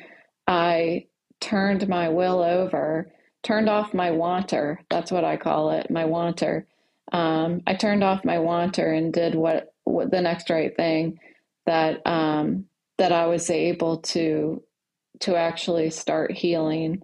I 0.48 1.06
turned 1.40 1.88
my 1.88 2.08
will 2.08 2.42
over, 2.42 3.12
turned 3.42 3.68
off 3.68 3.94
my 3.94 4.11
wanter. 4.12 4.80
That's 4.90 5.12
what 5.12 5.24
I 5.24 5.37
call 5.37 5.70
it, 5.72 5.90
my 5.90 6.06
wanter, 6.06 6.66
um, 7.12 7.62
I 7.66 7.75
turned 7.75 8.03
off 8.03 8.25
my 8.25 8.38
wanter 8.38 8.90
and 8.90 9.12
did 9.12 9.35
what, 9.35 9.72
what 9.85 10.11
the 10.11 10.20
next 10.20 10.51
right 10.51 10.75
thing 10.75 11.18
that 11.66 12.05
um, 12.07 12.66
that 12.98 13.12
I 13.12 13.27
was 13.27 13.51
able 13.51 13.98
to 13.98 14.62
to 15.20 15.37
actually 15.37 15.90
start 15.90 16.33
healing. 16.33 17.03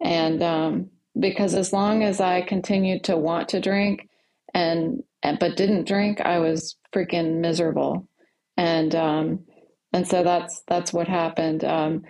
And 0.00 0.42
um, 0.42 0.90
because 1.18 1.54
as 1.54 1.72
long 1.72 2.02
as 2.02 2.20
I 2.20 2.42
continued 2.42 3.04
to 3.04 3.16
want 3.16 3.50
to 3.50 3.60
drink 3.60 4.08
and, 4.52 5.02
and 5.22 5.38
but 5.38 5.56
didn't 5.56 5.86
drink, 5.86 6.20
I 6.20 6.40
was 6.40 6.76
freaking 6.94 7.40
miserable. 7.40 8.08
And 8.56 8.94
um, 8.94 9.44
and 9.92 10.06
so 10.06 10.22
that's 10.22 10.62
that's 10.68 10.92
what 10.92 11.08
happened. 11.08 11.64
Um, 11.64 12.02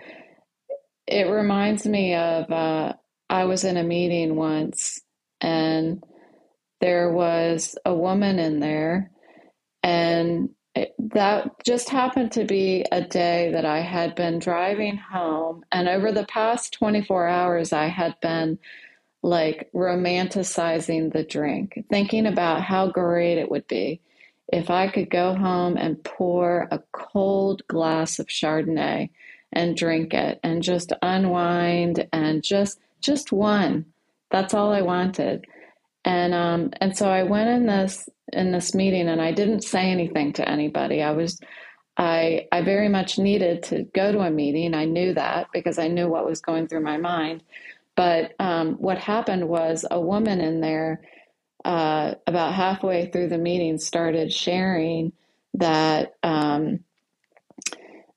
it 1.07 1.29
reminds 1.29 1.85
me 1.85 2.15
of 2.15 2.51
uh, 2.51 2.93
I 3.29 3.45
was 3.45 3.63
in 3.63 3.77
a 3.77 3.83
meeting 3.83 4.35
once 4.35 5.01
and 5.39 6.03
there 6.85 7.11
was 7.11 7.75
a 7.83 7.95
woman 7.95 8.37
in 8.37 8.59
there, 8.59 9.09
and 9.81 10.49
it, 10.75 10.93
that 10.99 11.49
just 11.65 11.89
happened 11.89 12.31
to 12.33 12.45
be 12.45 12.85
a 12.91 13.01
day 13.01 13.49
that 13.53 13.65
I 13.65 13.79
had 13.79 14.13
been 14.13 14.37
driving 14.37 14.95
home. 14.95 15.65
And 15.71 15.89
over 15.89 16.11
the 16.11 16.25
past 16.25 16.73
24 16.73 17.27
hours, 17.27 17.73
I 17.73 17.87
had 17.87 18.13
been 18.21 18.59
like 19.23 19.67
romanticizing 19.73 21.11
the 21.11 21.23
drink, 21.23 21.83
thinking 21.89 22.27
about 22.27 22.61
how 22.61 22.91
great 22.91 23.39
it 23.39 23.49
would 23.49 23.67
be 23.67 23.99
if 24.53 24.69
I 24.69 24.87
could 24.87 25.09
go 25.09 25.33
home 25.33 25.77
and 25.77 26.03
pour 26.03 26.67
a 26.69 26.83
cold 26.91 27.63
glass 27.67 28.19
of 28.19 28.27
Chardonnay 28.27 29.09
and 29.51 29.75
drink 29.75 30.13
it 30.13 30.39
and 30.43 30.61
just 30.61 30.93
unwind 31.01 32.07
and 32.13 32.43
just 32.43 32.79
just 33.01 33.31
one. 33.31 33.85
That's 34.29 34.53
all 34.53 34.71
I 34.71 34.83
wanted 34.83 35.47
and 36.05 36.35
um, 36.35 36.71
and 36.81 36.97
so 36.97 37.09
I 37.09 37.23
went 37.23 37.49
in 37.49 37.67
this 37.67 38.09
in 38.33 38.53
this 38.53 38.75
meeting, 38.75 39.09
and 39.09 39.21
I 39.21 39.33
didn't 39.33 39.63
say 39.63 39.91
anything 39.91 40.33
to 40.35 40.49
anybody. 40.49 41.03
I 41.03 41.11
was 41.13 41.39
I 41.97 42.47
I 42.51 42.61
very 42.63 42.89
much 42.89 43.19
needed 43.19 43.63
to 43.65 43.83
go 43.95 44.11
to 44.13 44.21
a 44.21 44.31
meeting. 44.31 44.75
I 44.75 44.85
knew 44.85 45.15
that 45.15 45.49
because 45.53 45.79
I 45.79 45.89
knew 45.89 46.09
what 46.09 46.25
was 46.27 46.41
going 46.41 46.67
through 46.69 46.81
my 46.83 46.97
mind. 46.97 47.43
But 47.95 48.33
um, 48.39 48.75
what 48.75 48.99
happened 48.99 49.49
was 49.49 49.85
a 49.89 50.01
woman 50.01 50.41
in 50.41 50.61
there, 50.61 51.01
uh, 51.65 52.15
about 52.27 52.53
halfway 52.55 53.07
through 53.11 53.29
the 53.29 53.37
meeting, 53.39 53.77
started 53.79 54.33
sharing 54.33 55.13
that 55.55 56.15
um, 56.23 56.81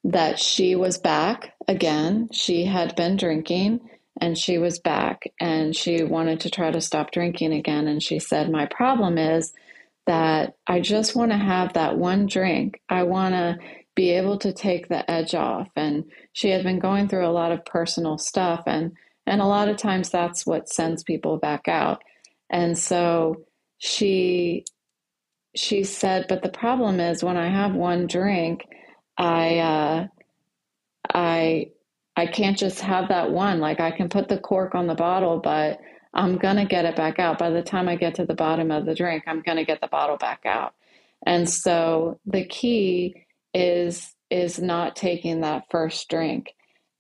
that 0.05 0.41
she 0.41 0.77
was 0.77 0.99
back 0.99 1.55
again. 1.69 2.29
She 2.33 2.65
had 2.67 2.97
been 2.97 3.17
drinking 3.17 3.81
and 4.21 4.37
she 4.37 4.59
was 4.59 4.79
back 4.79 5.23
and 5.41 5.75
she 5.75 6.03
wanted 6.03 6.41
to 6.41 6.51
try 6.51 6.71
to 6.71 6.81
stop 6.81 7.11
drinking 7.11 7.53
again. 7.53 7.87
And 7.89 8.03
she 8.03 8.19
said, 8.19 8.51
My 8.51 8.67
problem 8.67 9.19
is 9.19 9.53
that 10.07 10.55
I 10.67 10.81
just 10.81 11.15
want 11.15 11.33
to 11.33 11.39
have 11.39 11.75
that 11.75 11.99
one 11.99 12.27
drink. 12.27 12.81
I 12.89 13.05
want 13.05 13.35
to 13.35 13.59
be 13.95 14.11
able 14.13 14.39
to 14.39 14.53
take 14.53 14.89
the 14.89 15.09
edge 15.11 15.35
off. 15.35 15.69
And 15.77 16.05
she 16.33 16.51
had 16.51 16.63
been 16.63 16.79
going 16.79 17.09
through 17.09 17.27
a 17.27 17.31
lot 17.31 17.53
of 17.53 17.65
personal 17.65 18.17
stuff. 18.19 18.63
And, 18.67 18.93
and 19.27 19.41
a 19.41 19.47
lot 19.47 19.69
of 19.69 19.77
times 19.77 20.09
that's 20.09 20.47
what 20.47 20.69
sends 20.69 21.03
people 21.03 21.37
back 21.39 21.69
out. 21.69 22.03
And 22.51 22.79
so 22.79 23.45
she 23.79 24.65
she 25.55 25.83
said, 25.83 26.27
but 26.29 26.43
the 26.43 26.49
problem 26.51 27.01
is 27.01 27.25
when 27.25 27.37
I 27.37 27.49
have 27.49 27.75
one 27.75 28.07
drink, 28.07 28.65
I 29.17 29.59
uh, 29.59 30.07
I 31.13 31.71
I 32.19 32.27
can't 32.27 32.59
just 32.59 32.81
have 32.81 33.11
that 33.11 33.31
one. 33.31 33.61
Like 33.61 33.79
I 33.79 33.93
can 33.93 34.09
put 34.09 34.29
the 34.29 34.39
cork 34.39 34.75
on 34.75 34.89
the 34.89 34.97
bottle, 34.97 35.39
but 35.39 35.79
I'm 36.13 36.37
going 36.37 36.57
to 36.57 36.65
get 36.65 36.85
it 36.85 36.97
back 36.97 37.21
out. 37.21 37.39
By 37.39 37.51
the 37.51 37.63
time 37.63 37.89
I 37.89 37.95
get 37.95 38.17
to 38.17 38.27
the 38.27 38.35
bottom 38.35 38.73
of 38.73 38.87
the 38.87 38.95
drink, 38.97 39.23
I'm 39.29 39.41
going 39.41 39.57
to 39.59 39.65
get 39.65 39.81
the 39.81 39.87
bottle 39.87 40.17
back 40.17 40.41
out. 40.45 40.75
And 41.25 41.49
so 41.49 42.19
the 42.27 42.45
key 42.45 43.25
is 43.55 44.17
is 44.31 44.59
not 44.59 44.97
taking 44.97 45.43
that 45.43 45.67
first 45.71 46.09
drink. 46.11 46.55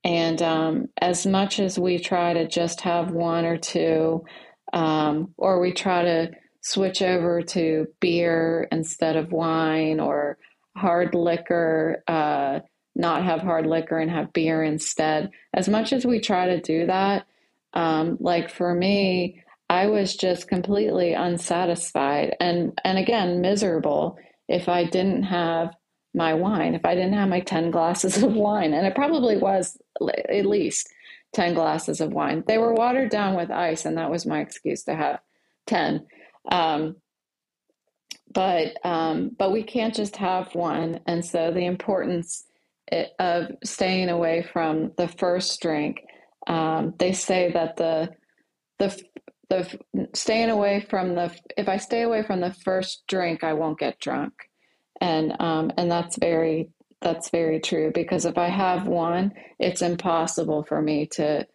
And 0.05 0.41
um, 0.41 0.87
as 1.01 1.27
much 1.27 1.59
as 1.59 1.81
we 1.81 1.99
try 1.99 2.33
to 2.35 2.47
just 2.47 2.83
have 2.83 3.11
one 3.11 3.45
or 3.45 3.59
two, 3.59 4.25
um, 4.73 5.35
or 5.37 5.61
we 5.61 5.73
try 5.73 6.05
to 6.05 6.31
switch 6.63 7.03
over 7.03 7.43
to 7.43 7.89
beer 7.99 8.69
instead 8.71 9.17
of 9.17 9.33
wine 9.33 9.99
or 9.99 10.39
hard 10.77 11.17
liquor, 11.17 12.05
uh, 12.07 12.61
not 12.99 13.25
have 13.25 13.41
hard 13.41 13.67
liquor 13.67 13.99
and 13.99 14.11
have 14.11 14.33
beer 14.33 14.63
instead. 14.63 15.31
As 15.55 15.69
much 15.69 15.93
as 15.93 16.05
we 16.05 16.21
try 16.21 16.47
to 16.47 16.61
do 16.61 16.87
that, 16.87 17.27
um, 17.73 18.19
like 18.21 18.51
for 18.51 18.75
me, 18.75 19.43
I 19.71 19.87
was 19.87 20.17
just 20.17 20.49
completely 20.49 21.13
unsatisfied 21.13 22.37
and 22.41 22.79
and 22.85 22.99
again 22.99 23.41
miserable 23.41 24.19
if 24.49 24.69
I 24.69 24.85
didn't 24.85 25.25
have 25.25 25.75
my 26.15 26.35
wine, 26.35 26.75
if 26.75 26.85
I 26.85 26.95
didn't 26.95 27.13
have 27.13 27.29
my 27.29 27.41
10 27.41 27.71
glasses 27.71 28.23
of 28.23 28.33
wine, 28.35 28.73
and 28.73 28.87
it 28.87 28.95
probably 28.95 29.37
was 29.37 29.79
at 30.01 30.47
least 30.47 30.89
10 31.35 31.55
glasses 31.55 32.01
of 32.01 32.13
wine. 32.13 32.45
They 32.47 32.59
were 32.59 32.73
watered 32.73 33.11
down 33.11 33.37
with 33.37 33.51
ice, 33.51 33.85
and 33.85 33.99
that 33.99 34.11
was 34.11 34.27
my 34.27 34.41
excuse 34.41 34.85
to 34.85 34.95
have 34.95 35.21
10. 35.67 36.07
Um, 36.51 36.97
but 38.33 38.75
um, 38.85 39.31
but 39.39 39.53
we 39.53 39.63
can't 39.63 39.95
just 39.95 40.17
have 40.17 40.55
one, 40.55 41.01
and 41.07 41.25
so 41.25 41.51
the 41.51 41.65
importance 41.65 42.45
of 43.19 43.51
staying 43.65 44.09
away 44.09 44.47
from 44.53 44.93
the 44.97 45.09
first 45.09 45.61
drink. 45.61 46.03
Um, 46.47 46.95
they 46.99 47.13
say 47.13 47.53
that 47.53 47.77
the 47.77 48.11
the 48.79 49.01
the 49.51 49.79
staying 50.15 50.51
away 50.51 50.87
from 50.89 51.15
the 51.15 51.35
if 51.57 51.69
I 51.69 51.79
stay 51.79 52.03
away 52.03 52.23
from 52.23 52.41
the 52.41 52.53
first 52.65 53.05
drink, 53.09 53.43
I 53.45 53.55
won't 53.55 53.79
get 53.79 54.01
drunk, 54.01 54.33
and 55.01 55.35
um, 55.41 55.73
and 55.77 55.91
that's 55.91 56.19
very 56.19 56.71
that's 57.01 57.31
very 57.31 57.61
true 57.61 57.93
because 57.95 58.25
if 58.25 58.39
I 58.39 58.49
have 58.49 58.87
one, 58.87 59.33
it's 59.59 59.83
impossible 59.83 60.65
for 60.65 60.83
me 60.83 61.07
to 61.13 61.47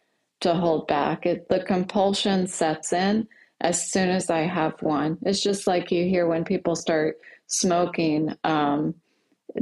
to 0.41 0.53
hold 0.53 0.87
back. 0.87 1.25
It, 1.25 1.47
the 1.49 1.63
compulsion 1.63 2.47
sets 2.47 2.93
in 2.93 3.27
as 3.61 3.91
soon 3.91 4.09
as 4.09 4.29
I 4.29 4.41
have 4.41 4.73
one. 4.81 5.17
It's 5.21 5.41
just 5.41 5.67
like 5.67 5.91
you 5.91 6.05
hear 6.05 6.27
when 6.27 6.43
people 6.43 6.75
start 6.75 7.17
smoking. 7.47 8.35
Um, 8.43 8.95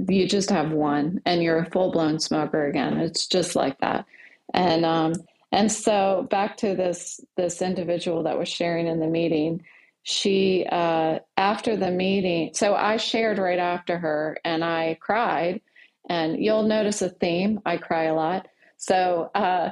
you 0.07 0.27
just 0.27 0.49
have 0.49 0.71
one, 0.71 1.21
and 1.25 1.43
you're 1.43 1.59
a 1.59 1.69
full 1.69 1.91
blown 1.91 2.19
smoker 2.19 2.67
again. 2.67 2.97
It's 2.97 3.27
just 3.27 3.55
like 3.55 3.79
that, 3.79 4.05
and 4.53 4.85
um, 4.85 5.13
and 5.51 5.71
so 5.71 6.27
back 6.29 6.57
to 6.57 6.75
this 6.75 7.19
this 7.37 7.61
individual 7.61 8.23
that 8.23 8.37
was 8.37 8.49
sharing 8.49 8.87
in 8.87 8.99
the 8.99 9.07
meeting. 9.07 9.63
She 10.03 10.65
uh, 10.71 11.19
after 11.37 11.75
the 11.75 11.91
meeting, 11.91 12.51
so 12.53 12.73
I 12.73 12.97
shared 12.97 13.37
right 13.37 13.59
after 13.59 13.97
her, 13.97 14.37
and 14.43 14.63
I 14.63 14.97
cried. 14.99 15.61
And 16.09 16.43
you'll 16.43 16.63
notice 16.63 17.01
a 17.03 17.09
theme. 17.09 17.61
I 17.65 17.77
cry 17.77 18.05
a 18.05 18.15
lot. 18.15 18.47
So 18.77 19.29
uh, 19.35 19.69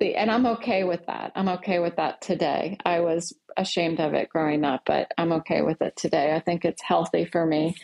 the 0.00 0.16
and 0.16 0.30
I'm 0.30 0.46
okay 0.46 0.84
with 0.84 1.06
that. 1.06 1.32
I'm 1.34 1.48
okay 1.48 1.78
with 1.78 1.96
that 1.96 2.20
today. 2.20 2.78
I 2.84 3.00
was 3.00 3.34
ashamed 3.56 4.00
of 4.00 4.14
it 4.14 4.28
growing 4.30 4.64
up, 4.64 4.82
but 4.86 5.12
I'm 5.18 5.32
okay 5.32 5.62
with 5.62 5.80
it 5.82 5.96
today. 5.96 6.34
I 6.34 6.40
think 6.40 6.64
it's 6.64 6.82
healthy 6.82 7.24
for 7.24 7.44
me. 7.44 7.76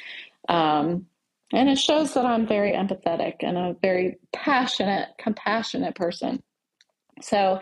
Um, 0.48 1.06
and 1.52 1.68
it 1.68 1.78
shows 1.78 2.14
that 2.14 2.26
I'm 2.26 2.46
very 2.46 2.72
empathetic 2.72 3.36
and 3.40 3.56
a 3.56 3.76
very 3.80 4.18
passionate, 4.32 5.08
compassionate 5.18 5.94
person. 5.94 6.42
So 7.22 7.60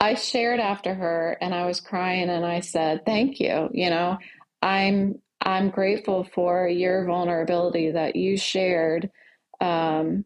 I 0.00 0.14
shared 0.14 0.60
after 0.60 0.94
her 0.94 1.36
and 1.40 1.54
I 1.54 1.66
was 1.66 1.80
crying 1.80 2.30
and 2.30 2.44
I 2.44 2.60
said, 2.60 3.04
Thank 3.04 3.40
you. 3.40 3.68
You 3.72 3.90
know, 3.90 4.18
I'm 4.60 5.20
I'm 5.40 5.70
grateful 5.70 6.24
for 6.34 6.66
your 6.66 7.04
vulnerability 7.04 7.92
that 7.92 8.16
you 8.16 8.36
shared 8.36 9.10
um, 9.60 10.24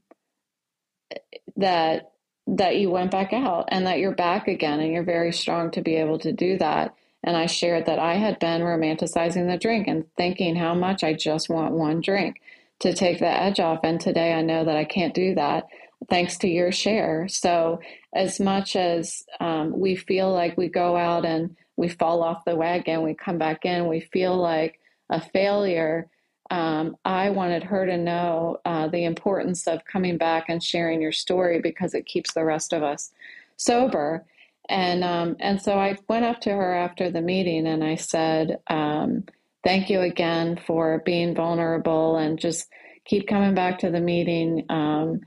that 1.56 2.12
that 2.46 2.76
you 2.76 2.90
went 2.90 3.10
back 3.10 3.32
out 3.32 3.66
and 3.68 3.86
that 3.86 3.98
you're 3.98 4.14
back 4.14 4.48
again 4.48 4.80
and 4.80 4.92
you're 4.92 5.04
very 5.04 5.32
strong 5.32 5.70
to 5.72 5.82
be 5.82 5.96
able 5.96 6.18
to 6.18 6.32
do 6.32 6.58
that. 6.58 6.94
And 7.22 7.36
I 7.36 7.46
shared 7.46 7.86
that 7.86 7.98
I 7.98 8.14
had 8.14 8.38
been 8.40 8.62
romanticizing 8.62 9.48
the 9.48 9.58
drink 9.58 9.86
and 9.86 10.04
thinking 10.16 10.56
how 10.56 10.74
much 10.74 11.04
I 11.04 11.12
just 11.12 11.48
want 11.48 11.74
one 11.74 12.00
drink 12.00 12.40
to 12.80 12.92
take 12.92 13.18
the 13.18 13.26
edge 13.26 13.60
off. 13.60 13.80
And 13.84 14.00
today 14.00 14.32
I 14.32 14.42
know 14.42 14.64
that 14.64 14.76
I 14.76 14.84
can't 14.84 15.14
do 15.14 15.34
that 15.34 15.64
thanks 16.08 16.38
to 16.38 16.48
your 16.48 16.72
share. 16.72 17.28
So, 17.28 17.80
as 18.14 18.40
much 18.40 18.76
as 18.76 19.22
um, 19.40 19.78
we 19.78 19.96
feel 19.96 20.32
like 20.32 20.56
we 20.56 20.68
go 20.68 20.96
out 20.96 21.24
and 21.24 21.56
we 21.76 21.88
fall 21.88 22.22
off 22.22 22.44
the 22.44 22.56
wagon, 22.56 23.02
we 23.02 23.14
come 23.14 23.38
back 23.38 23.64
in, 23.64 23.88
we 23.88 24.00
feel 24.00 24.36
like 24.36 24.78
a 25.10 25.20
failure. 25.20 26.08
Um, 26.50 26.96
I 27.04 27.30
wanted 27.30 27.64
her 27.64 27.86
to 27.86 27.96
know 27.96 28.58
uh, 28.64 28.88
the 28.88 29.04
importance 29.04 29.66
of 29.66 29.84
coming 29.86 30.18
back 30.18 30.46
and 30.48 30.62
sharing 30.62 31.00
your 31.00 31.12
story 31.12 31.60
because 31.60 31.94
it 31.94 32.04
keeps 32.04 32.34
the 32.34 32.44
rest 32.44 32.74
of 32.74 32.82
us 32.82 33.10
sober. 33.56 34.26
And 34.68 35.02
um, 35.02 35.36
and 35.40 35.60
so 35.60 35.78
I 35.78 35.96
went 36.08 36.24
up 36.24 36.40
to 36.42 36.50
her 36.50 36.74
after 36.74 37.10
the 37.10 37.22
meeting 37.22 37.66
and 37.66 37.82
I 37.82 37.96
said, 37.96 38.58
um, 38.68 39.24
thank 39.64 39.90
you 39.90 40.00
again 40.00 40.58
for 40.66 41.02
being 41.04 41.34
vulnerable 41.34 42.16
and 42.16 42.38
just 42.38 42.68
keep 43.04 43.26
coming 43.26 43.54
back 43.54 43.78
to 43.80 43.90
the 43.90 44.00
meeting. 44.00 44.64
Um, 44.68 45.20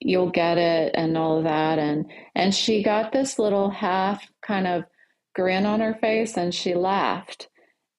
you'll 0.00 0.30
get 0.30 0.58
it 0.58 0.94
and 0.94 1.16
all 1.16 1.38
of 1.38 1.44
that. 1.44 1.78
And, 1.78 2.06
and 2.34 2.54
she 2.54 2.82
got 2.82 3.12
this 3.12 3.38
little 3.38 3.70
half 3.70 4.26
kind 4.42 4.66
of 4.66 4.84
grin 5.34 5.66
on 5.66 5.80
her 5.80 5.94
face 6.00 6.36
and 6.36 6.54
she 6.54 6.74
laughed, 6.74 7.48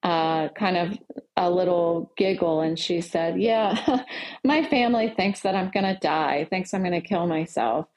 uh, 0.03 0.49
kind 0.49 0.77
of 0.77 0.97
a 1.37 1.49
little 1.49 2.11
giggle. 2.17 2.61
And 2.61 2.77
she 2.77 3.01
said, 3.01 3.39
yeah, 3.39 4.03
my 4.43 4.65
family 4.65 5.13
thinks 5.15 5.41
that 5.41 5.55
I'm 5.55 5.69
going 5.69 5.85
to 5.85 5.99
die, 5.99 6.47
thinks 6.49 6.73
I'm 6.73 6.81
going 6.81 6.99
to 6.99 7.07
kill 7.07 7.27
myself. 7.27 7.87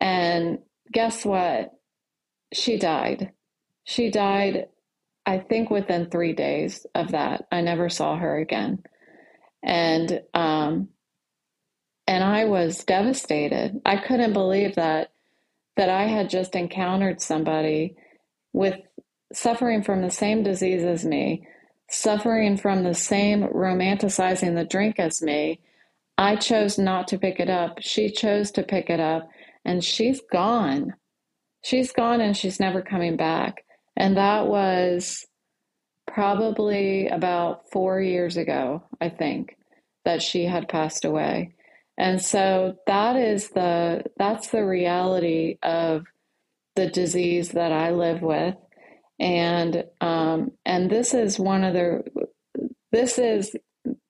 And 0.00 0.58
guess 0.92 1.24
what? 1.24 1.72
She 2.52 2.78
died. 2.78 3.32
She 3.84 4.10
died 4.10 4.66
I 5.28 5.40
think 5.40 5.68
within 5.70 6.08
three 6.08 6.32
days 6.32 6.86
of 6.94 7.10
that, 7.12 7.46
I 7.52 7.60
never 7.60 7.90
saw 7.90 8.16
her 8.16 8.38
again. 8.38 8.82
And 9.62 10.22
um, 10.32 10.88
and 12.06 12.24
I 12.24 12.46
was 12.46 12.82
devastated. 12.82 13.82
I 13.84 13.98
couldn't 13.98 14.32
believe 14.32 14.76
that 14.76 15.12
that 15.76 15.90
I 15.90 16.04
had 16.04 16.30
just 16.30 16.54
encountered 16.54 17.20
somebody 17.20 17.94
with 18.54 18.76
suffering 19.34 19.82
from 19.82 20.00
the 20.00 20.10
same 20.10 20.44
disease 20.44 20.82
as 20.82 21.04
me, 21.04 21.46
suffering 21.90 22.56
from 22.56 22.82
the 22.82 22.94
same 22.94 23.42
romanticizing 23.42 24.54
the 24.54 24.64
drink 24.64 24.98
as 24.98 25.20
me. 25.20 25.60
I 26.16 26.36
chose 26.36 26.78
not 26.78 27.06
to 27.08 27.18
pick 27.18 27.38
it 27.38 27.50
up. 27.50 27.80
She 27.82 28.10
chose 28.10 28.50
to 28.52 28.62
pick 28.62 28.88
it 28.88 28.98
up, 28.98 29.28
and 29.66 29.84
she's 29.84 30.22
gone. 30.32 30.94
She's 31.62 31.92
gone, 31.92 32.22
and 32.22 32.34
she's 32.34 32.58
never 32.58 32.80
coming 32.80 33.18
back. 33.18 33.66
And 33.98 34.16
that 34.16 34.46
was 34.46 35.26
probably 36.06 37.08
about 37.08 37.68
four 37.70 38.00
years 38.00 38.36
ago, 38.36 38.84
I 39.00 39.08
think, 39.08 39.56
that 40.04 40.22
she 40.22 40.44
had 40.44 40.68
passed 40.68 41.04
away. 41.04 41.54
And 41.98 42.22
so 42.22 42.76
that 42.86 43.16
is 43.16 43.50
the 43.50 44.04
that's 44.16 44.48
the 44.48 44.64
reality 44.64 45.58
of 45.64 46.04
the 46.76 46.88
disease 46.88 47.50
that 47.50 47.72
I 47.72 47.90
live 47.90 48.22
with. 48.22 48.54
And 49.18 49.84
um, 50.00 50.52
and 50.64 50.88
this 50.88 51.12
is 51.12 51.40
one 51.40 51.64
of 51.64 51.74
the 51.74 52.04
this 52.92 53.18
is 53.18 53.54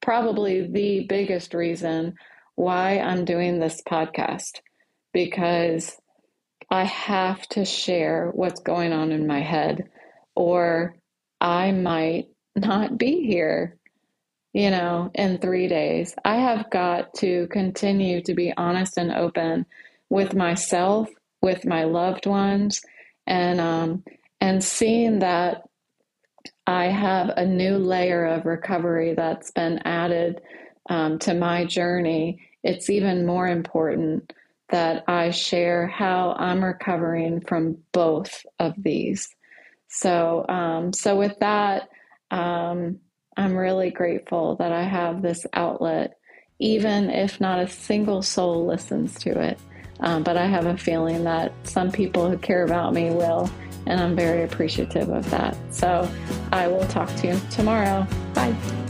probably 0.03 0.66
the 0.66 1.07
biggest 1.09 1.55
reason 1.55 2.14
why 2.57 2.98
I'm 2.98 3.24
doing 3.24 3.59
this 3.59 3.81
podcast 3.88 4.61
because 5.14 5.96
I 6.71 6.85
have 6.85 7.47
to 7.51 7.65
share 7.65 8.31
what's 8.35 8.61
going 8.61 8.93
on 8.93 9.11
in 9.11 9.27
my 9.27 9.41
head, 9.41 9.89
or 10.35 10.97
I 11.41 11.73
might 11.73 12.27
not 12.57 12.99
be 12.99 13.25
here, 13.27 13.77
you 14.53 14.71
know, 14.71 15.11
in 15.15 15.39
three 15.39 15.69
days. 15.69 16.15
I 16.25 16.37
have 16.37 16.71
got 16.71 17.15
to 17.19 17.47
continue 17.49 18.21
to 18.23 18.35
be 18.35 18.53
honest 18.57 18.99
and 18.99 19.13
open 19.13 19.67
with 20.11 20.35
myself, 20.35 21.09
with 21.41 21.65
my 21.65 21.85
loved 21.85 22.27
ones, 22.27 22.83
and 23.27 23.61
um, 23.61 24.05
and 24.41 24.63
seeing 24.63 25.21
that 25.21 25.63
I 26.67 26.87
have 26.87 27.31
a 27.31 27.47
new 27.47 27.79
layer 27.79 28.27
of 28.27 28.45
recovery 28.45 29.15
that's 29.15 29.51
been 29.53 29.81
added 29.87 30.43
um, 30.91 31.19
to 31.21 31.35
my 31.35 31.65
journey. 31.65 32.43
It's 32.63 32.91
even 32.91 33.25
more 33.25 33.47
important 33.49 34.33
that 34.71 35.05
I 35.09 35.31
share 35.31 35.87
how 35.87 36.35
I'm 36.39 36.63
recovering 36.63 37.41
from 37.41 37.79
both 37.93 38.45
of 38.59 38.75
these. 38.77 39.29
So, 39.89 40.45
um, 40.49 40.93
so 40.93 41.17
with 41.17 41.39
that, 41.41 41.89
um, 42.31 42.99
I'm 43.37 43.57
really 43.57 43.91
grateful 43.91 44.57
that 44.57 44.73
I 44.73 44.83
have 44.83 45.23
this 45.23 45.47
outlet, 45.55 46.19
even 46.59 47.09
if 47.09 47.41
not 47.41 47.61
a 47.61 47.69
single 47.69 48.23
soul 48.23 48.67
listens 48.67 49.19
to 49.21 49.41
it. 49.41 49.59
Um, 50.01 50.23
but 50.23 50.37
I 50.37 50.47
have 50.47 50.67
a 50.67 50.77
feeling 50.77 51.25
that 51.25 51.53
some 51.65 51.91
people 51.91 52.31
who 52.31 52.39
care 52.39 52.65
about 52.65 52.95
me 52.95 53.11
will, 53.11 53.51
and 53.87 54.01
I'm 54.01 54.15
very 54.15 54.45
appreciative 54.45 55.09
of 55.09 55.29
that. 55.31 55.57
So 55.71 56.09
I 56.53 56.69
will 56.69 56.87
talk 56.87 57.15
to 57.17 57.29
you 57.29 57.41
tomorrow. 57.51 58.07
Bye. 58.35 58.88